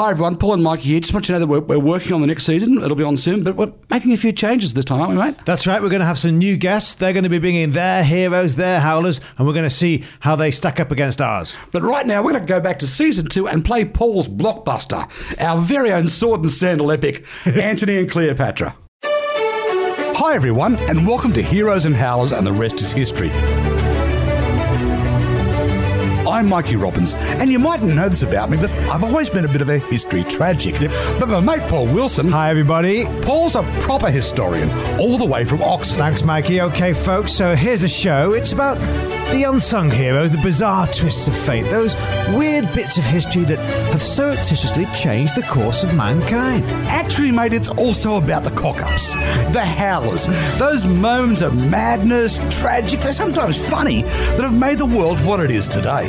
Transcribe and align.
Hi 0.00 0.12
everyone, 0.12 0.38
Paul 0.38 0.54
and 0.54 0.62
Mike 0.62 0.80
here. 0.80 0.98
Just 0.98 1.12
want 1.12 1.28
you 1.28 1.34
to 1.34 1.40
know 1.40 1.44
that 1.44 1.46
we're, 1.46 1.60
we're 1.60 1.84
working 1.84 2.14
on 2.14 2.22
the 2.22 2.26
next 2.26 2.46
season. 2.46 2.82
It'll 2.82 2.96
be 2.96 3.04
on 3.04 3.18
soon, 3.18 3.44
but 3.44 3.56
we're 3.56 3.70
making 3.90 4.12
a 4.12 4.16
few 4.16 4.32
changes 4.32 4.72
this 4.72 4.86
time, 4.86 4.98
aren't 4.98 5.12
we, 5.12 5.18
mate? 5.18 5.36
That's 5.44 5.66
right. 5.66 5.82
We're 5.82 5.90
going 5.90 6.00
to 6.00 6.06
have 6.06 6.16
some 6.16 6.38
new 6.38 6.56
guests. 6.56 6.94
They're 6.94 7.12
going 7.12 7.24
to 7.24 7.28
be 7.28 7.38
bringing 7.38 7.72
their 7.72 8.02
heroes, 8.02 8.54
their 8.54 8.80
howlers, 8.80 9.20
and 9.36 9.46
we're 9.46 9.52
going 9.52 9.68
to 9.68 9.68
see 9.68 10.04
how 10.20 10.36
they 10.36 10.52
stack 10.52 10.80
up 10.80 10.90
against 10.90 11.20
ours. 11.20 11.58
But 11.70 11.82
right 11.82 12.06
now, 12.06 12.22
we're 12.22 12.30
going 12.32 12.46
to 12.46 12.48
go 12.48 12.60
back 12.60 12.78
to 12.78 12.86
season 12.86 13.26
two 13.26 13.46
and 13.46 13.62
play 13.62 13.84
Paul's 13.84 14.26
blockbuster, 14.26 15.06
our 15.38 15.60
very 15.60 15.92
own 15.92 16.08
sword 16.08 16.40
and 16.40 16.50
sandal 16.50 16.90
epic, 16.90 17.26
Antony 17.44 17.98
and 17.98 18.10
Cleopatra. 18.10 18.74
Hi 19.04 20.34
everyone, 20.34 20.76
and 20.76 21.06
welcome 21.06 21.34
to 21.34 21.42
Heroes 21.42 21.84
and 21.84 21.94
Howlers, 21.94 22.32
and 22.32 22.46
the 22.46 22.52
rest 22.54 22.80
is 22.80 22.90
history. 22.90 23.30
I'm 26.30 26.48
Mikey 26.48 26.76
Robins, 26.76 27.14
and 27.14 27.50
you 27.50 27.58
mightn't 27.58 27.94
know 27.94 28.08
this 28.08 28.22
about 28.22 28.50
me, 28.50 28.56
but 28.56 28.70
I've 28.90 29.02
always 29.02 29.28
been 29.28 29.44
a 29.44 29.48
bit 29.48 29.62
of 29.62 29.68
a 29.68 29.78
history 29.78 30.22
tragic. 30.24 30.76
But 31.18 31.28
my 31.28 31.40
mate 31.40 31.68
Paul 31.68 31.86
Wilson, 31.86 32.30
Hi, 32.30 32.50
everybody. 32.50 33.04
Paul's 33.22 33.56
a 33.56 33.62
proper 33.80 34.10
historian, 34.10 34.70
all 35.00 35.18
the 35.18 35.26
way 35.26 35.44
from 35.44 35.60
Oxford. 35.62 35.98
Thanks, 35.98 36.22
Mikey. 36.22 36.60
Okay, 36.60 36.92
folks, 36.92 37.32
so 37.32 37.54
here's 37.56 37.80
the 37.80 37.88
show. 37.88 38.32
It's 38.32 38.52
about 38.52 38.78
the 39.30 39.44
unsung 39.44 39.90
heroes, 39.90 40.32
the 40.32 40.42
bizarre 40.42 40.86
twists 40.88 41.28
of 41.28 41.36
fate, 41.36 41.62
those 41.64 41.94
weird 42.34 42.72
bits 42.74 42.98
of 42.98 43.04
history 43.04 43.44
that 43.44 43.58
have 43.92 44.02
surreptitiously 44.02 44.86
changed 44.86 45.36
the 45.36 45.42
course 45.42 45.84
of 45.84 45.94
mankind. 45.94 46.64
Actually, 46.88 47.30
mate, 47.30 47.52
it's 47.52 47.68
also 47.68 48.16
about 48.16 48.42
the 48.42 48.50
cock 48.50 48.82
ups, 48.82 49.14
the 49.52 49.64
howlers, 49.64 50.26
those 50.58 50.84
moments 50.84 51.42
of 51.42 51.56
madness, 51.70 52.40
tragic, 52.58 53.00
they're 53.00 53.12
sometimes 53.12 53.56
funny, 53.70 54.02
that 54.02 54.42
have 54.42 54.54
made 54.54 54.78
the 54.78 54.86
world 54.86 55.24
what 55.24 55.38
it 55.38 55.50
is 55.50 55.68
today. 55.68 56.08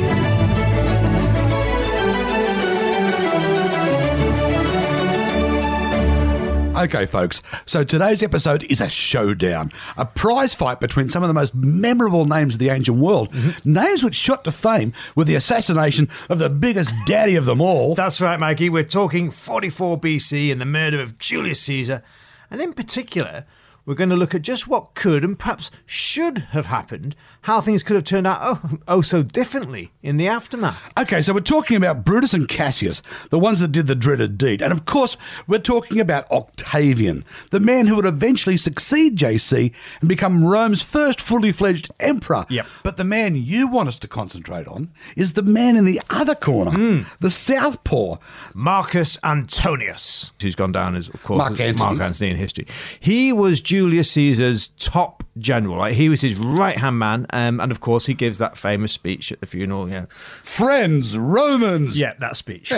Okay, 6.82 7.06
folks, 7.06 7.42
so 7.64 7.84
today's 7.84 8.24
episode 8.24 8.64
is 8.64 8.80
a 8.80 8.88
showdown, 8.88 9.70
a 9.96 10.04
prize 10.04 10.52
fight 10.52 10.80
between 10.80 11.08
some 11.08 11.22
of 11.22 11.28
the 11.28 11.34
most 11.34 11.54
memorable 11.54 12.24
names 12.24 12.54
of 12.54 12.58
the 12.58 12.70
ancient 12.70 12.96
world. 12.96 13.30
Mm-hmm. 13.30 13.72
Names 13.72 14.02
which 14.02 14.16
shot 14.16 14.42
to 14.44 14.50
fame 14.50 14.92
with 15.14 15.28
the 15.28 15.36
assassination 15.36 16.08
of 16.28 16.40
the 16.40 16.48
biggest 16.50 16.92
daddy 17.06 17.36
of 17.36 17.44
them 17.44 17.60
all. 17.60 17.94
That's 17.94 18.20
right, 18.20 18.40
Mikey. 18.40 18.68
We're 18.68 18.82
talking 18.82 19.30
44 19.30 20.00
BC 20.00 20.50
and 20.50 20.60
the 20.60 20.64
murder 20.64 21.00
of 21.00 21.20
Julius 21.20 21.60
Caesar. 21.60 22.02
And 22.50 22.60
in 22.60 22.72
particular, 22.72 23.44
we're 23.84 23.94
going 23.94 24.10
to 24.10 24.16
look 24.16 24.34
at 24.34 24.42
just 24.42 24.68
what 24.68 24.94
could 24.94 25.24
and 25.24 25.38
perhaps 25.38 25.70
should 25.86 26.38
have 26.50 26.66
happened, 26.66 27.16
how 27.42 27.60
things 27.60 27.82
could 27.82 27.96
have 27.96 28.04
turned 28.04 28.26
out 28.26 28.38
oh, 28.40 28.78
oh 28.86 29.00
so 29.00 29.22
differently 29.22 29.92
in 30.02 30.16
the 30.16 30.28
aftermath. 30.28 30.92
Okay, 30.98 31.20
so 31.20 31.32
we're 31.32 31.40
talking 31.40 31.76
about 31.76 32.04
Brutus 32.04 32.34
and 32.34 32.48
Cassius, 32.48 33.02
the 33.30 33.38
ones 33.38 33.60
that 33.60 33.72
did 33.72 33.86
the 33.86 33.94
dreaded 33.94 34.38
deed. 34.38 34.62
And 34.62 34.72
of 34.72 34.84
course, 34.84 35.16
we're 35.46 35.58
talking 35.58 35.98
about 35.98 36.30
Octavian, 36.30 37.24
the 37.50 37.60
man 37.60 37.86
who 37.86 37.96
would 37.96 38.06
eventually 38.06 38.56
succeed 38.56 39.16
JC 39.16 39.72
and 40.00 40.08
become 40.08 40.44
Rome's 40.44 40.82
first 40.82 41.20
fully 41.20 41.50
fledged 41.50 41.90
emperor. 41.98 42.46
Yep. 42.48 42.66
But 42.84 42.96
the 42.96 43.04
man 43.04 43.34
you 43.34 43.66
want 43.66 43.88
us 43.88 43.98
to 44.00 44.08
concentrate 44.08 44.68
on 44.68 44.92
is 45.16 45.32
the 45.32 45.42
man 45.42 45.76
in 45.76 45.84
the 45.84 46.00
other 46.10 46.34
corner, 46.34 46.70
hmm. 46.70 47.02
the 47.20 47.30
southpaw. 47.30 48.18
Marcus 48.54 49.18
Antonius, 49.24 50.32
who's 50.40 50.54
gone 50.54 50.72
down 50.72 50.94
as, 50.94 51.08
of 51.08 51.22
course, 51.22 51.38
Mark 51.38 51.60
Antony. 51.60 51.96
Mark 51.96 52.00
Antony 52.00 52.30
in 52.30 52.36
history. 52.36 52.66
He 53.00 53.32
was 53.32 53.60
Julius 53.72 54.10
Caesar's 54.10 54.68
top 54.78 55.24
general. 55.38 55.78
Like 55.78 55.94
he 55.94 56.10
was 56.10 56.20
his 56.20 56.34
right 56.34 56.76
hand 56.76 56.98
man, 56.98 57.24
um, 57.30 57.58
and 57.58 57.72
of 57.72 57.80
course, 57.80 58.04
he 58.04 58.12
gives 58.12 58.36
that 58.36 58.58
famous 58.58 58.92
speech 58.92 59.32
at 59.32 59.40
the 59.40 59.46
funeral. 59.46 59.88
Yeah, 59.88 60.04
Friends, 60.10 61.16
Romans. 61.16 61.98
yeah, 61.98 62.12
that 62.18 62.36
speech. 62.36 62.70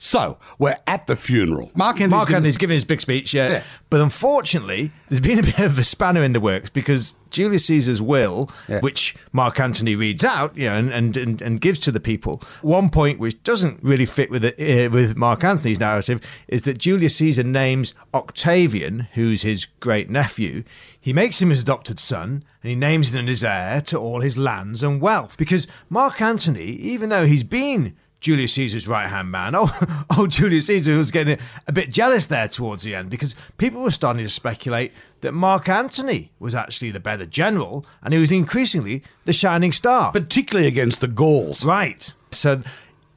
So, 0.00 0.38
we're 0.60 0.76
at 0.86 1.08
the 1.08 1.16
funeral. 1.16 1.72
Mark 1.74 1.96
Antony's 1.96 2.10
Mark 2.10 2.28
giving- 2.28 2.36
Antony's 2.36 2.56
giving 2.56 2.74
his 2.74 2.84
big 2.84 3.00
speech, 3.00 3.34
yeah. 3.34 3.48
Yeah. 3.50 3.62
But 3.90 4.00
unfortunately, 4.00 4.92
there's 5.08 5.18
been 5.20 5.40
a 5.40 5.42
bit 5.42 5.58
of 5.58 5.76
a 5.76 5.82
spanner 5.82 6.22
in 6.22 6.32
the 6.34 6.40
works 6.40 6.70
because 6.70 7.16
Julius 7.30 7.66
Caesar's 7.66 8.00
will, 8.00 8.48
Yeah. 8.68 8.78
which 8.78 9.16
Mark 9.32 9.58
Antony 9.58 9.96
reads 9.96 10.22
out, 10.24 10.56
you 10.56 10.66
know, 10.68 10.74
and, 10.76 10.92
and, 10.92 11.16
and, 11.16 11.42
and 11.42 11.60
gives 11.60 11.80
to 11.80 11.90
the 11.90 11.98
people, 11.98 12.40
one 12.62 12.90
point 12.90 13.18
which 13.18 13.42
doesn't 13.42 13.80
really 13.82 14.06
fit 14.06 14.30
with 14.30 14.42
the, 14.42 14.86
uh, 14.86 14.88
with 14.90 15.16
Mark 15.16 15.42
Antony's 15.42 15.80
narrative 15.80 16.20
is 16.46 16.62
that 16.62 16.78
Julius 16.78 17.16
Caesar 17.16 17.42
names 17.42 17.92
Octavian, 18.14 19.08
who's 19.14 19.42
his 19.42 19.64
great 19.80 20.08
nephew, 20.08 20.62
he 21.00 21.12
makes 21.12 21.42
him 21.42 21.50
his 21.50 21.60
adopted 21.62 21.98
son 21.98 22.44
and 22.62 22.70
he 22.70 22.76
names 22.76 23.14
him 23.14 23.28
as 23.28 23.42
heir 23.42 23.80
to 23.80 23.98
all 23.98 24.20
his 24.20 24.38
lands 24.38 24.82
and 24.84 25.00
wealth. 25.00 25.36
Because 25.36 25.66
Mark 25.90 26.20
Antony, 26.20 26.62
even 26.66 27.08
though 27.08 27.26
he's 27.26 27.44
been 27.44 27.96
Julius 28.20 28.52
Caesar's 28.54 28.88
right 28.88 29.08
hand 29.08 29.30
man. 29.30 29.54
Oh, 29.60 30.04
oh, 30.10 30.26
Julius 30.26 30.66
Caesar 30.66 30.96
was 30.96 31.10
getting 31.10 31.38
a 31.66 31.72
bit 31.72 31.90
jealous 31.90 32.26
there 32.26 32.48
towards 32.48 32.82
the 32.82 32.94
end 32.94 33.10
because 33.10 33.34
people 33.56 33.82
were 33.82 33.90
starting 33.90 34.24
to 34.24 34.30
speculate 34.30 34.92
that 35.20 35.32
Mark 35.32 35.68
Antony 35.68 36.30
was 36.38 36.54
actually 36.54 36.90
the 36.90 37.00
better 37.00 37.26
general 37.26 37.84
and 38.02 38.12
he 38.12 38.20
was 38.20 38.32
increasingly 38.32 39.02
the 39.24 39.32
shining 39.32 39.72
star. 39.72 40.12
particularly 40.12 40.66
against 40.68 41.00
the 41.00 41.08
Gauls. 41.08 41.64
right. 41.64 42.12
So, 42.30 42.62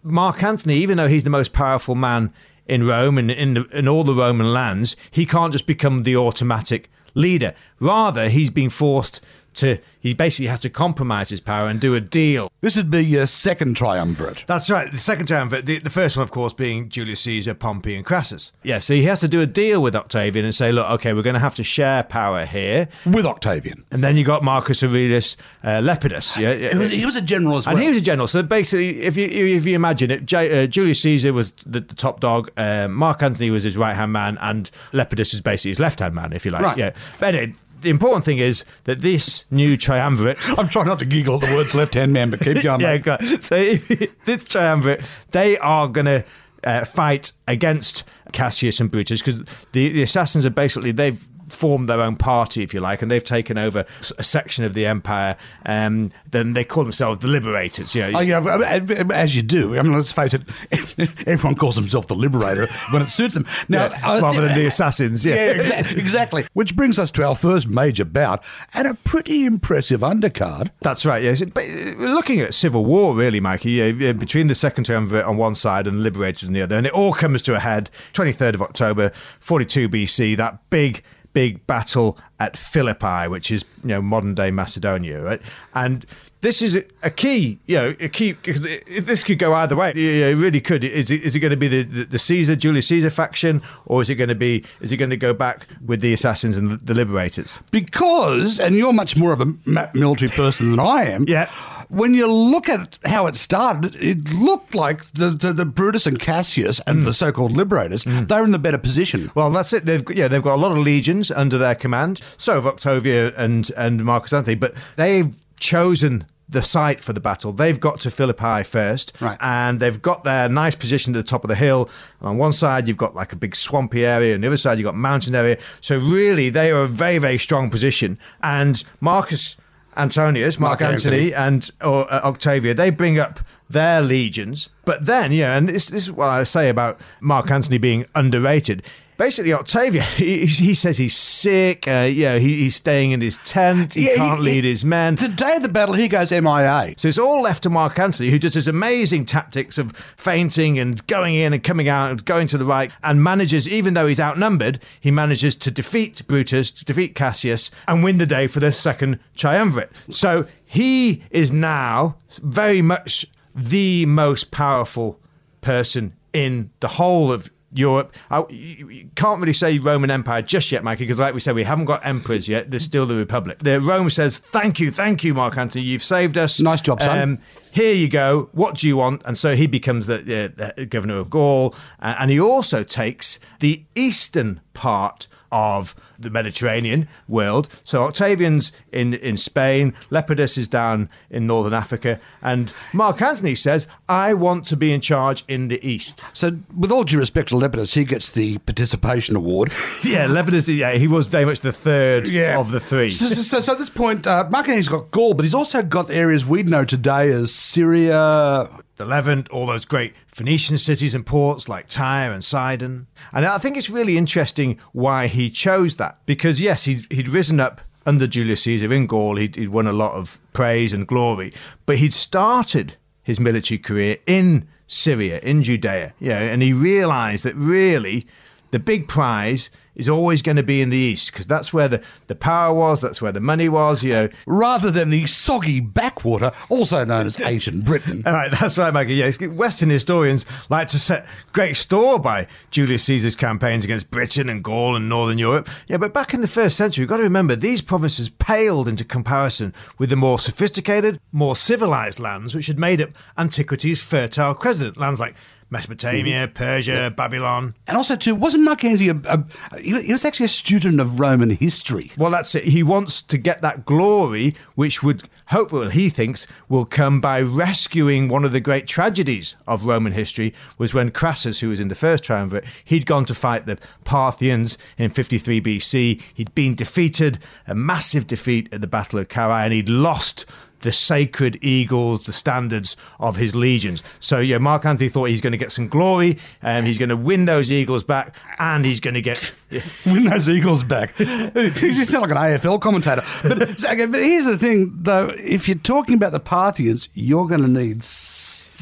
Mark 0.03 0.41
Antony, 0.43 0.75
even 0.77 0.97
though 0.97 1.07
he's 1.07 1.23
the 1.23 1.29
most 1.29 1.53
powerful 1.53 1.95
man 1.95 2.33
in 2.65 2.87
Rome 2.87 3.17
and 3.17 3.29
in, 3.29 3.53
the, 3.55 3.65
in 3.67 3.87
all 3.87 4.03
the 4.03 4.13
Roman 4.13 4.53
lands, 4.53 4.95
he 5.09 5.25
can't 5.25 5.51
just 5.51 5.67
become 5.67 6.03
the 6.03 6.15
automatic 6.15 6.89
leader. 7.13 7.53
Rather, 7.79 8.29
he's 8.29 8.49
being 8.49 8.69
forced 8.69 9.21
to, 9.55 9.77
he 9.99 10.13
basically 10.13 10.47
has 10.47 10.59
to 10.61 10.69
compromise 10.69 11.29
his 11.29 11.41
power 11.41 11.67
and 11.67 11.79
do 11.79 11.95
a 11.95 11.99
deal. 12.01 12.51
This 12.61 12.77
would 12.77 12.89
be 12.89 13.03
your 13.05 13.25
second 13.25 13.75
triumvirate. 13.75 14.45
That's 14.47 14.69
right. 14.69 14.91
The 14.91 14.97
second 14.97 15.27
triumvirate, 15.27 15.65
the, 15.65 15.79
the 15.79 15.89
first 15.89 16.15
one, 16.17 16.23
of 16.23 16.31
course, 16.31 16.53
being 16.53 16.89
Julius 16.89 17.19
Caesar, 17.21 17.53
Pompey, 17.53 17.95
and 17.95 18.05
Crassus. 18.05 18.53
Yeah, 18.63 18.79
so 18.79 18.93
he 18.93 19.03
has 19.03 19.19
to 19.21 19.27
do 19.27 19.41
a 19.41 19.45
deal 19.45 19.81
with 19.81 19.95
Octavian 19.95 20.45
and 20.45 20.53
say, 20.55 20.71
look, 20.71 20.89
okay, 20.91 21.13
we're 21.13 21.21
going 21.23 21.33
to 21.33 21.39
have 21.39 21.55
to 21.55 21.63
share 21.63 22.03
power 22.03 22.45
here. 22.45 22.87
With 23.05 23.25
Octavian. 23.25 23.83
And 23.91 24.03
then 24.03 24.17
you 24.17 24.23
got 24.23 24.43
Marcus 24.43 24.83
Aurelius 24.83 25.37
uh, 25.63 25.81
Lepidus. 25.81 26.37
Yeah, 26.39 26.71
He 26.71 26.77
was, 26.77 26.91
he 26.91 27.05
was 27.05 27.15
a 27.15 27.21
general 27.21 27.57
as 27.57 27.65
well. 27.65 27.75
and 27.75 27.81
he 27.83 27.89
was 27.89 27.97
a 27.97 28.01
general. 28.01 28.27
So 28.27 28.43
basically, 28.43 29.01
if 29.01 29.17
you 29.17 29.25
if 29.25 29.65
you 29.65 29.75
imagine 29.75 30.11
it, 30.11 30.25
J, 30.25 30.63
uh, 30.63 30.67
Julius 30.67 31.01
Caesar 31.01 31.33
was 31.33 31.51
the, 31.65 31.81
the 31.81 31.95
top 31.95 32.19
dog. 32.19 32.49
Um, 32.57 32.93
Mark 32.93 33.21
Antony 33.23 33.49
was 33.49 33.63
his 33.63 33.77
right 33.77 33.93
hand 33.95 34.13
man, 34.13 34.37
and 34.41 34.69
Lepidus 34.93 35.33
is 35.33 35.41
basically 35.41 35.71
his 35.71 35.79
left 35.79 35.99
hand 35.99 36.15
man, 36.15 36.33
if 36.33 36.45
you 36.45 36.51
like. 36.51 36.61
Right. 36.61 36.77
Yeah. 36.77 36.91
But 37.19 37.35
anyway, 37.35 37.53
the 37.81 37.89
important 37.89 38.25
thing 38.25 38.37
is 38.37 38.65
that 38.85 39.01
this 39.01 39.45
new 39.51 39.77
triumvirate 39.77 40.37
I'm 40.57 40.69
trying 40.69 40.87
not 40.87 40.99
to 40.99 41.05
giggle 41.05 41.35
at 41.35 41.49
the 41.49 41.55
words 41.55 41.75
left 41.75 41.93
hand 41.93 42.13
man, 42.13 42.29
but 42.29 42.39
keep 42.39 42.61
going. 42.61 42.81
yeah, 42.81 42.97
go 42.97 43.17
so 43.39 43.73
this 44.25 44.47
triumvirate, 44.47 45.01
they 45.31 45.57
are 45.57 45.87
going 45.87 46.05
to 46.05 46.25
uh, 46.63 46.85
fight 46.85 47.31
against 47.47 48.03
Cassius 48.31 48.79
and 48.79 48.89
Brutus 48.91 49.21
because 49.21 49.39
the, 49.71 49.89
the 49.89 50.03
assassins 50.03 50.45
are 50.45 50.51
basically 50.51 50.91
they've 50.91 51.27
formed 51.51 51.89
their 51.89 52.01
own 52.01 52.15
party, 52.15 52.63
if 52.63 52.73
you 52.73 52.79
like, 52.81 53.01
and 53.01 53.09
they've 53.11 53.23
taken 53.23 53.57
over 53.57 53.85
a 54.17 54.23
section 54.23 54.63
of 54.65 54.73
the 54.73 54.85
empire. 54.85 55.35
Um, 55.65 56.11
then 56.29 56.53
they 56.53 56.63
call 56.63 56.83
themselves 56.83 57.19
the 57.19 57.27
Liberators. 57.27 57.93
You 57.95 58.11
know, 58.11 58.19
Oh, 58.19 58.21
yeah, 58.21 58.79
as 59.13 59.35
you 59.35 59.41
do. 59.41 59.77
I 59.77 59.81
mean, 59.81 59.93
let's 59.93 60.11
face 60.11 60.33
it, 60.33 60.41
everyone 61.27 61.55
calls 61.55 61.75
himself 61.75 62.07
the 62.07 62.15
liberator 62.15 62.67
when 62.91 63.01
it 63.01 63.09
suits 63.09 63.33
them. 63.33 63.45
Now, 63.69 63.87
Yeah, 63.87 63.99
I- 64.03 64.19
rather 64.19 64.41
than 64.41 64.55
the 64.55 64.65
assassins. 64.65 65.25
Yeah, 65.25 65.35
Yeah, 65.35 65.53
exa- 65.83 65.97
exactly. 65.97 66.45
Which 66.53 66.75
brings 66.75 66.99
us 66.99 67.11
to 67.11 67.23
our 67.23 67.35
first 67.35 67.67
major 67.67 68.05
bout 68.05 68.43
and 68.73 68.87
a 68.87 68.93
pretty 68.93 69.45
impressive 69.45 70.01
undercard. 70.01 70.69
That's 70.81 71.05
right. 71.05 71.21
Yes, 71.23 71.41
but 71.43 71.63
uh, 71.63 71.91
looking 71.97 72.39
at 72.39 72.53
civil 72.53 72.85
war, 72.85 73.15
really, 73.15 73.39
Mikey, 73.39 73.71
yeah, 73.71 74.11
between 74.13 74.47
the 74.47 74.55
Second 74.55 74.85
Triumvirate 74.85 75.25
on 75.25 75.37
one 75.37 75.55
side 75.55 75.87
and 75.87 75.97
the 75.97 76.01
Liberators 76.01 76.47
on 76.47 76.53
the 76.53 76.61
other, 76.61 76.77
and 76.77 76.85
it 76.87 76.93
all 76.93 77.13
comes 77.13 77.41
to 77.43 77.55
a 77.55 77.59
head. 77.59 77.89
Twenty 78.13 78.31
third 78.31 78.55
of 78.55 78.61
October, 78.61 79.11
forty 79.39 79.65
two 79.65 79.87
BC. 79.89 80.37
That 80.37 80.59
big, 80.69 81.03
big 81.33 81.65
battle 81.67 82.17
at 82.39 82.57
Philippi, 82.57 83.27
which 83.27 83.51
is 83.51 83.65
you 83.83 83.89
know 83.89 84.01
modern 84.01 84.35
day 84.35 84.51
Macedonia, 84.51 85.21
right? 85.21 85.41
And 85.73 86.05
this 86.41 86.63
is 86.63 86.83
a, 87.03 87.09
key, 87.11 87.59
you 87.67 87.75
know, 87.75 87.95
a 87.99 88.09
key 88.09 88.33
because 88.33 88.65
it, 88.65 88.83
it- 88.87 89.05
this 89.05 89.23
could 89.23 89.37
go 89.37 89.53
either 89.53 89.75
way. 89.75 89.93
Yeah, 89.95 90.27
it 90.27 90.35
really 90.35 90.59
could. 90.59 90.83
Is 90.83 91.11
it, 91.11 91.21
is 91.21 91.35
it 91.35 91.39
going 91.39 91.51
to 91.51 91.57
be 91.57 91.67
the, 91.67 91.83
the, 92.05 92.17
Caesar, 92.17 92.55
Julius 92.55 92.87
Caesar 92.87 93.11
faction, 93.11 93.61
or 93.85 94.01
is 94.01 94.09
it 94.09 94.15
going 94.15 94.29
to 94.29 94.35
be 94.35 94.63
is 94.79 94.91
it 94.91 94.97
going 94.97 95.11
to 95.11 95.17
go 95.17 95.33
back 95.33 95.67
with 95.85 96.01
the 96.01 96.13
assassins 96.13 96.55
and 96.57 96.71
the 96.79 96.93
Liberators? 96.95 97.59
Because, 97.69 98.59
and 98.59 98.75
you're 98.75 98.91
much 98.93 99.15
more 99.15 99.31
of 99.33 99.41
a 99.41 99.45
military 99.93 100.31
person 100.31 100.71
than 100.71 100.79
I 100.79 101.03
am. 101.05 101.25
Yeah. 101.27 101.49
When 101.91 102.13
you 102.13 102.31
look 102.31 102.69
at 102.69 102.97
how 103.05 103.27
it 103.27 103.35
started, 103.35 103.95
it 103.95 104.31
looked 104.33 104.73
like 104.73 105.11
the, 105.11 105.29
the, 105.29 105.51
the 105.51 105.65
Brutus 105.65 106.07
and 106.07 106.17
Cassius 106.17 106.79
and 106.87 107.03
the 107.03 107.11
mm. 107.11 107.15
so-called 107.15 107.51
liberators, 107.51 108.05
mm. 108.05 108.25
they're 108.27 108.45
in 108.45 108.51
the 108.51 108.59
better 108.59 108.77
position. 108.77 109.29
Well, 109.35 109.49
that's 109.51 109.73
it. 109.73 109.85
They've 109.85 110.03
yeah, 110.13 110.29
they've 110.29 110.41
got 110.41 110.55
a 110.55 110.61
lot 110.61 110.71
of 110.71 110.77
legions 110.77 111.31
under 111.31 111.57
their 111.57 111.75
command. 111.75 112.21
So 112.37 112.53
have 112.53 112.65
Octavian 112.65 113.33
and 113.35 113.69
and 113.75 114.05
Marcus 114.05 114.31
Antony, 114.31 114.55
but 114.55 114.73
they've 114.95 115.35
chosen 115.59 116.25
the 116.47 116.61
site 116.61 116.99
for 117.01 117.13
the 117.13 117.19
battle. 117.19 117.53
They've 117.53 117.79
got 117.79 118.01
to 118.01 118.11
Philippi 118.11 118.63
first, 118.63 119.13
Right. 119.19 119.37
and 119.39 119.79
they've 119.79 120.01
got 120.01 120.23
their 120.23 120.49
nice 120.49 120.75
position 120.75 121.15
at 121.15 121.17
the 121.17 121.29
top 121.29 121.43
of 121.43 121.47
the 121.47 121.55
hill. 121.55 121.89
And 122.19 122.29
on 122.29 122.37
one 122.37 122.51
side, 122.51 122.87
you've 122.87 122.97
got 122.97 123.15
like 123.15 123.31
a 123.33 123.37
big 123.37 123.55
swampy 123.55 124.05
area, 124.05 124.35
and 124.35 124.43
the 124.43 124.47
other 124.47 124.57
side, 124.57 124.77
you've 124.77 124.85
got 124.85 124.95
mountain 124.95 125.33
area. 125.33 125.57
So 125.79 125.97
really, 125.97 126.49
they 126.49 126.71
are 126.71 126.83
a 126.83 126.87
very 126.87 127.17
very 127.17 127.37
strong 127.37 127.69
position. 127.69 128.19
And 128.43 128.83
Marcus 128.99 129.57
Antonius, 129.97 130.59
Mark, 130.59 130.79
Mark 130.79 130.93
Antony, 130.93 131.33
and 131.33 131.69
or, 131.83 132.11
uh, 132.11 132.21
Octavian, 132.23 132.77
they 132.77 132.89
bring 132.89 133.19
up 133.19 133.39
their 133.69 134.01
legions. 134.01 134.69
But 134.85 135.05
then, 135.05 135.31
yeah, 135.31 135.57
and 135.57 135.69
this, 135.69 135.89
this 135.89 136.03
is 136.03 136.11
what 136.11 136.27
I 136.27 136.43
say 136.43 136.69
about 136.69 136.99
Mark 137.19 137.51
Antony 137.51 137.77
being 137.77 138.05
underrated. 138.15 138.83
Basically, 139.21 139.53
Octavian, 139.53 140.03
he, 140.15 140.47
he 140.47 140.73
says 140.73 140.97
he's 140.97 141.15
sick. 141.15 141.87
Uh, 141.87 142.09
yeah, 142.11 142.39
he, 142.39 142.63
he's 142.63 142.75
staying 142.75 143.11
in 143.11 143.21
his 143.21 143.37
tent. 143.45 143.93
He 143.93 144.07
Yeah, 144.07 144.15
can't 144.15 144.39
he- 144.39 144.45
lead 144.45 144.63
his 144.63 144.83
men. 144.83 145.13
The 145.13 145.27
day 145.27 145.57
of 145.57 145.61
the 145.61 145.69
battle, 145.69 145.93
he 145.93 146.07
goes 146.07 146.31
MIA. 146.31 146.95
So 146.97 147.07
it's 147.07 147.19
all 147.19 147.39
left 147.43 147.61
to 147.63 147.69
Mark 147.69 147.99
Antony, 147.99 148.31
who 148.31 148.39
does 148.39 148.55
his 148.55 148.67
amazing 148.67 149.25
tactics 149.25 149.77
of 149.77 149.95
feinting 150.17 150.79
and 150.79 151.05
going 151.05 151.35
in 151.35 151.53
and 151.53 151.63
coming 151.63 151.87
out 151.87 152.09
and 152.09 152.25
going 152.25 152.47
to 152.47 152.57
the 152.57 152.65
right, 152.65 152.91
and 153.03 153.23
manages, 153.23 153.69
even 153.69 153.93
though 153.93 154.07
he's 154.07 154.19
outnumbered, 154.19 154.79
he 154.99 155.11
manages 155.11 155.55
to 155.57 155.69
defeat 155.69 156.23
Brutus, 156.25 156.71
to 156.71 156.83
defeat 156.83 157.13
Cassius, 157.13 157.69
and 157.87 158.03
win 158.03 158.17
the 158.17 158.25
day 158.25 158.47
for 158.47 158.59
the 158.59 158.73
second 158.73 159.19
triumvirate. 159.35 159.91
So 160.09 160.47
he 160.65 161.21
is 161.29 161.53
now 161.53 162.15
very 162.41 162.81
much 162.81 163.27
the 163.53 164.07
most 164.07 164.49
powerful 164.49 165.19
person 165.61 166.13
in 166.33 166.71
the 166.79 166.87
whole 166.87 167.31
of 167.31 167.51
Europe. 167.73 168.15
I, 168.29 168.43
you, 168.49 169.09
can't 169.15 169.39
really 169.39 169.53
say 169.53 169.77
Roman 169.79 170.11
Empire 170.11 170.41
just 170.41 170.71
yet, 170.71 170.83
Mikey, 170.83 171.05
because 171.05 171.19
like 171.19 171.33
we 171.33 171.39
said, 171.39 171.55
we 171.55 171.63
haven't 171.63 171.85
got 171.85 172.05
emperors 172.05 172.47
yet. 172.49 172.69
There's 172.71 172.83
still 172.83 173.05
the 173.05 173.15
Republic. 173.15 173.59
The 173.59 173.79
Rome 173.79 174.09
says, 174.09 174.39
"Thank 174.39 174.79
you, 174.79 174.91
thank 174.91 175.23
you, 175.23 175.33
Mark 175.33 175.57
Antony. 175.57 175.83
You've 175.83 176.03
saved 176.03 176.37
us. 176.37 176.59
Nice 176.59 176.81
job, 176.81 177.01
son. 177.01 177.19
Um, 177.19 177.39
here 177.71 177.93
you 177.93 178.09
go. 178.09 178.49
What 178.51 178.75
do 178.75 178.87
you 178.87 178.97
want? 178.97 179.21
And 179.25 179.37
so 179.37 179.55
he 179.55 179.67
becomes 179.67 180.07
the, 180.07 180.17
the, 180.17 180.73
the 180.75 180.85
governor 180.85 181.15
of 181.15 181.29
Gaul, 181.29 181.73
uh, 182.01 182.15
and 182.19 182.29
he 182.29 182.39
also 182.39 182.83
takes 182.83 183.39
the 183.59 183.83
eastern 183.95 184.61
part 184.73 185.27
of 185.51 185.95
the 186.17 186.29
Mediterranean 186.29 187.07
world. 187.27 187.67
So 187.83 188.03
Octavian's 188.03 188.71
in, 188.91 189.13
in 189.15 189.37
Spain, 189.37 189.93
Lepidus 190.09 190.57
is 190.57 190.67
down 190.67 191.09
in 191.29 191.47
northern 191.47 191.73
Africa, 191.73 192.19
and 192.41 192.73
Mark 192.93 193.21
Antony 193.21 193.55
says, 193.55 193.87
I 194.07 194.33
want 194.33 194.65
to 194.65 194.77
be 194.77 194.91
in 194.91 195.01
charge 195.01 195.43
in 195.47 195.67
the 195.67 195.85
east. 195.87 196.23
So, 196.33 196.59
with 196.75 196.91
all 196.91 197.03
due 197.03 197.17
respect 197.17 197.49
to 197.49 197.55
Lepidus, 197.55 197.93
he 197.93 198.05
gets 198.05 198.31
the 198.31 198.57
participation 198.59 199.35
award. 199.35 199.71
Yeah, 200.03 200.27
Lepidus, 200.27 200.75
yeah, 200.75 200.93
he 200.93 201.07
was 201.07 201.27
very 201.27 201.45
much 201.45 201.61
the 201.61 201.71
third 201.71 202.27
of 202.59 202.71
the 202.71 202.79
three. 202.79 203.11
So, 203.11 203.27
so, 203.27 203.41
so, 203.41 203.59
so 203.59 203.73
at 203.73 203.77
this 203.77 203.89
point, 203.89 204.25
uh, 204.25 204.47
Mark 204.49 204.67
Antony's 204.67 204.89
got 204.89 205.11
Gaul, 205.11 205.33
but 205.35 205.43
he's 205.45 205.53
also 205.53 205.83
got 205.83 206.09
areas 206.09 206.45
we'd 206.45 206.67
know 206.67 206.83
today 206.83 207.31
as 207.31 207.53
Syria. 207.53 208.69
The 209.01 209.07
Levant, 209.07 209.49
all 209.49 209.65
those 209.65 209.85
great 209.85 210.13
Phoenician 210.27 210.77
cities 210.77 211.15
and 211.15 211.25
ports 211.25 211.67
like 211.67 211.87
Tyre 211.87 212.31
and 212.31 212.43
Sidon. 212.43 213.07
And 213.33 213.45
I 213.45 213.57
think 213.57 213.75
it's 213.75 213.89
really 213.89 214.15
interesting 214.15 214.79
why 214.91 215.25
he 215.25 215.49
chose 215.49 215.95
that. 215.95 216.19
Because, 216.27 216.61
yes, 216.61 216.85
he'd, 216.85 217.11
he'd 217.11 217.27
risen 217.27 217.59
up 217.59 217.81
under 218.05 218.27
Julius 218.27 218.63
Caesar 218.63 218.93
in 218.93 219.07
Gaul, 219.07 219.37
he'd, 219.37 219.55
he'd 219.55 219.69
won 219.69 219.87
a 219.87 219.93
lot 219.93 220.13
of 220.13 220.39
praise 220.53 220.93
and 220.93 221.07
glory, 221.07 221.51
but 221.85 221.97
he'd 221.97 222.13
started 222.13 222.95
his 223.23 223.39
military 223.39 223.77
career 223.77 224.17
in 224.27 224.67
Syria, 224.87 225.39
in 225.39 225.63
Judea, 225.63 226.13
yeah, 226.19 226.39
and 226.39 226.61
he 226.61 226.73
realized 226.73 227.45
that 227.45 227.55
really 227.55 228.27
the 228.71 228.79
big 228.79 229.07
prize 229.07 229.69
is 229.95 230.07
always 230.07 230.41
going 230.41 230.55
to 230.55 230.63
be 230.63 230.81
in 230.81 230.89
the 230.89 230.97
east 230.97 231.31
because 231.31 231.45
that's 231.47 231.73
where 231.73 231.87
the, 231.87 232.01
the 232.27 232.35
power 232.35 232.73
was, 232.73 233.01
that's 233.01 233.21
where 233.21 233.31
the 233.31 233.41
money 233.41 233.67
was, 233.67 234.03
you 234.03 234.13
know. 234.13 234.29
Rather 234.47 234.89
than 234.89 235.09
the 235.09 235.25
soggy 235.27 235.79
backwater, 235.79 236.51
also 236.69 237.03
known 237.03 237.25
as 237.25 237.39
ancient 237.43 237.85
Britain. 237.85 238.23
All 238.25 238.33
right, 238.33 238.51
that's 238.51 238.77
right, 238.77 238.93
Mikey. 238.93 239.15
Yes, 239.15 239.39
Western 239.39 239.89
historians 239.89 240.45
like 240.69 240.87
to 240.89 240.99
set 240.99 241.27
great 241.51 241.75
store 241.75 242.19
by 242.19 242.47
Julius 242.71 243.03
Caesar's 243.03 243.35
campaigns 243.35 243.83
against 243.83 244.11
Britain 244.11 244.49
and 244.49 244.63
Gaul 244.63 244.95
and 244.95 245.09
Northern 245.09 245.37
Europe. 245.37 245.69
Yeah, 245.87 245.97
but 245.97 246.13
back 246.13 246.33
in 246.33 246.41
the 246.41 246.47
first 246.47 246.77
century, 246.77 247.03
we've 247.03 247.09
got 247.09 247.17
to 247.17 247.23
remember 247.23 247.55
these 247.55 247.81
provinces 247.81 248.29
paled 248.29 248.87
into 248.87 249.03
comparison 249.03 249.73
with 249.97 250.09
the 250.09 250.15
more 250.15 250.39
sophisticated, 250.39 251.19
more 251.31 251.55
civilized 251.55 252.19
lands 252.19 252.55
which 252.55 252.67
had 252.67 252.79
made 252.79 253.01
up 253.01 253.09
antiquity's 253.37 254.01
fertile 254.01 254.55
crescent. 254.55 254.97
Lands 254.97 255.19
like 255.19 255.35
Mesopotamia, 255.71 256.47
mm-hmm. 256.47 256.53
Persia, 256.53 257.13
Babylon. 257.15 257.73
And 257.87 257.95
also, 257.95 258.17
too, 258.17 258.35
wasn't 258.35 258.65
Mark 258.65 258.83
Antony 258.83 259.09
a, 259.09 259.15
a, 259.25 259.79
he 259.79 260.01
he 260.01 260.11
was 260.11 260.25
actually 260.25 260.45
a 260.47 260.49
student 260.49 260.99
of 260.99 261.19
Roman 261.19 261.49
history? 261.49 262.11
Well, 262.17 262.29
that's 262.29 262.53
it. 262.53 262.65
He 262.65 262.83
wants 262.83 263.21
to 263.23 263.37
get 263.37 263.61
that 263.61 263.85
glory, 263.85 264.53
which 264.75 265.01
would 265.01 265.23
hopefully, 265.47 265.89
he 265.91 266.09
thinks, 266.09 266.45
will 266.67 266.83
come 266.83 267.21
by 267.21 267.41
rescuing 267.41 268.27
one 268.27 268.43
of 268.43 268.51
the 268.51 268.59
great 268.59 268.85
tragedies 268.85 269.55
of 269.65 269.85
Roman 269.85 270.11
history. 270.11 270.53
Was 270.77 270.93
when 270.93 271.09
Crassus, 271.09 271.61
who 271.61 271.69
was 271.69 271.79
in 271.79 271.87
the 271.87 271.95
first 271.95 272.23
triumvirate, 272.25 272.65
he'd 272.83 273.05
gone 273.05 273.23
to 273.25 273.33
fight 273.33 273.65
the 273.65 273.79
Parthians 274.03 274.77
in 274.97 275.09
53 275.09 275.61
BC. 275.61 276.21
He'd 276.33 276.53
been 276.53 276.75
defeated, 276.75 277.39
a 277.65 277.73
massive 277.73 278.27
defeat 278.27 278.67
at 278.73 278.81
the 278.81 278.87
Battle 278.87 279.19
of 279.19 279.29
Carrhae, 279.29 279.63
and 279.63 279.73
he'd 279.73 279.87
lost 279.87 280.45
the 280.81 280.91
sacred 280.91 281.57
eagles, 281.61 282.23
the 282.23 282.33
standards 282.33 282.95
of 283.19 283.37
his 283.37 283.55
legions. 283.55 284.03
So 284.19 284.39
yeah, 284.39 284.57
Mark 284.57 284.85
Antony 284.85 285.09
thought 285.09 285.25
he's 285.25 285.41
going 285.41 285.51
to 285.51 285.57
get 285.57 285.71
some 285.71 285.87
glory, 285.87 286.37
and 286.61 286.87
he's 286.87 286.97
going 286.97 287.09
to 287.09 287.17
win 287.17 287.45
those 287.45 287.71
eagles 287.71 288.03
back, 288.03 288.35
and 288.59 288.85
he's 288.85 288.99
going 288.99 289.15
to 289.15 289.21
get. 289.21 289.53
Win 290.05 290.25
those 290.25 290.49
Eagles 290.49 290.83
back. 290.83 291.17
you 291.19 291.71
just 291.71 292.11
sound 292.11 292.23
like 292.23 292.31
an 292.31 292.59
AFL 292.59 292.81
commentator. 292.81 293.21
But, 293.41 293.85
okay, 293.85 294.05
but 294.05 294.21
here's 294.21 294.43
the 294.43 294.57
thing, 294.57 294.91
though. 294.93 295.33
If 295.37 295.69
you're 295.69 295.77
talking 295.77 296.15
about 296.15 296.33
the 296.33 296.41
Parthians, 296.41 297.07
you're 297.13 297.47
going 297.47 297.61
to 297.61 297.69
need 297.69 298.03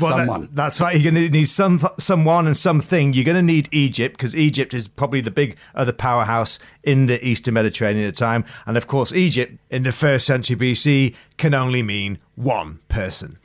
Well, 0.02 0.18
that- 0.42 0.56
that's 0.56 0.80
right. 0.82 0.96
You're 0.96 1.12
going 1.12 1.24
to 1.26 1.30
need 1.30 1.46
some, 1.50 1.80
someone, 1.98 2.48
and 2.48 2.56
something. 2.56 3.14
You're 3.14 3.26
going 3.26 3.36
to 3.36 3.42
need 3.42 3.70
Egypt 3.72 4.18
because 4.18 4.36
Egypt 4.36 4.74
is 4.74 4.88
probably 4.88 5.22
the 5.22 5.32
big 5.32 5.58
other 5.76 5.94
powerhouse 5.94 6.60
in 6.84 7.06
the 7.08 7.26
Eastern 7.26 7.54
Mediterranean 7.54 8.08
at 8.08 8.14
the 8.16 8.20
time, 8.20 8.46
and 8.66 8.78
of 8.78 8.88
course, 8.88 9.14
Egypt 9.14 9.60
in 9.70 9.84
the 9.84 9.92
first 9.92 10.26
century 10.26 10.56
BC 10.56 11.16
can 11.38 11.54
only 11.54 11.82
mean 11.84 12.18
one 12.36 12.80
person. 12.90 13.38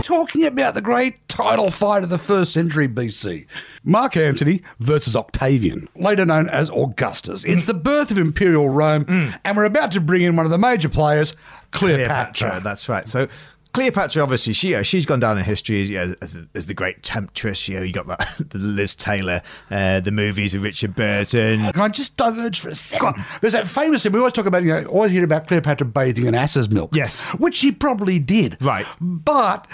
We're 0.00 0.16
talking 0.16 0.46
about 0.46 0.72
the 0.72 0.80
great 0.80 1.28
title 1.28 1.70
fight 1.70 2.02
of 2.02 2.08
the 2.08 2.16
first 2.16 2.54
century 2.54 2.88
BC. 2.88 3.46
Mark 3.84 4.16
Antony 4.16 4.62
versus 4.78 5.14
Octavian, 5.14 5.88
later 5.94 6.24
known 6.24 6.48
as 6.48 6.70
Augustus. 6.70 7.44
It's 7.44 7.66
the 7.66 7.74
birth 7.74 8.10
of 8.10 8.16
imperial 8.16 8.70
Rome, 8.70 9.04
mm. 9.04 9.38
and 9.44 9.56
we're 9.58 9.64
about 9.64 9.90
to 9.90 10.00
bring 10.00 10.22
in 10.22 10.36
one 10.36 10.46
of 10.46 10.50
the 10.50 10.58
major 10.58 10.88
players, 10.88 11.36
Cleopatra. 11.70 12.60
That's 12.64 12.88
right. 12.88 13.06
So. 13.06 13.28
Cleopatra, 13.72 14.22
obviously, 14.22 14.52
she 14.52 14.74
uh, 14.74 14.82
she's 14.82 15.06
gone 15.06 15.20
down 15.20 15.38
in 15.38 15.44
history 15.44 15.82
yeah, 15.82 16.14
as, 16.20 16.38
as 16.54 16.66
the 16.66 16.74
great 16.74 17.02
temptress. 17.02 17.68
You 17.68 17.76
know, 17.78 17.82
you 17.82 17.92
got 17.92 18.06
that 18.08 18.20
the 18.50 18.58
Liz 18.58 18.96
Taylor, 18.96 19.42
uh, 19.70 20.00
the 20.00 20.10
movies 20.10 20.54
of 20.54 20.62
Richard 20.62 20.94
Burton. 20.94 21.70
Can 21.72 21.80
I 21.80 21.88
just 21.88 22.16
diverge 22.16 22.60
for 22.60 22.70
a 22.70 22.74
second? 22.74 23.24
There's 23.40 23.52
that 23.52 23.66
famous 23.66 24.02
thing 24.02 24.12
we 24.12 24.18
always 24.18 24.32
talk 24.32 24.46
about, 24.46 24.62
you 24.62 24.72
know, 24.72 24.84
always 24.86 25.12
hear 25.12 25.24
about 25.24 25.46
Cleopatra 25.46 25.86
bathing 25.86 26.26
in 26.26 26.34
ass's 26.34 26.68
milk. 26.68 26.94
Yes. 26.94 27.28
Which 27.38 27.56
she 27.56 27.72
probably 27.72 28.18
did. 28.18 28.56
Right. 28.60 28.86
But 29.00 29.66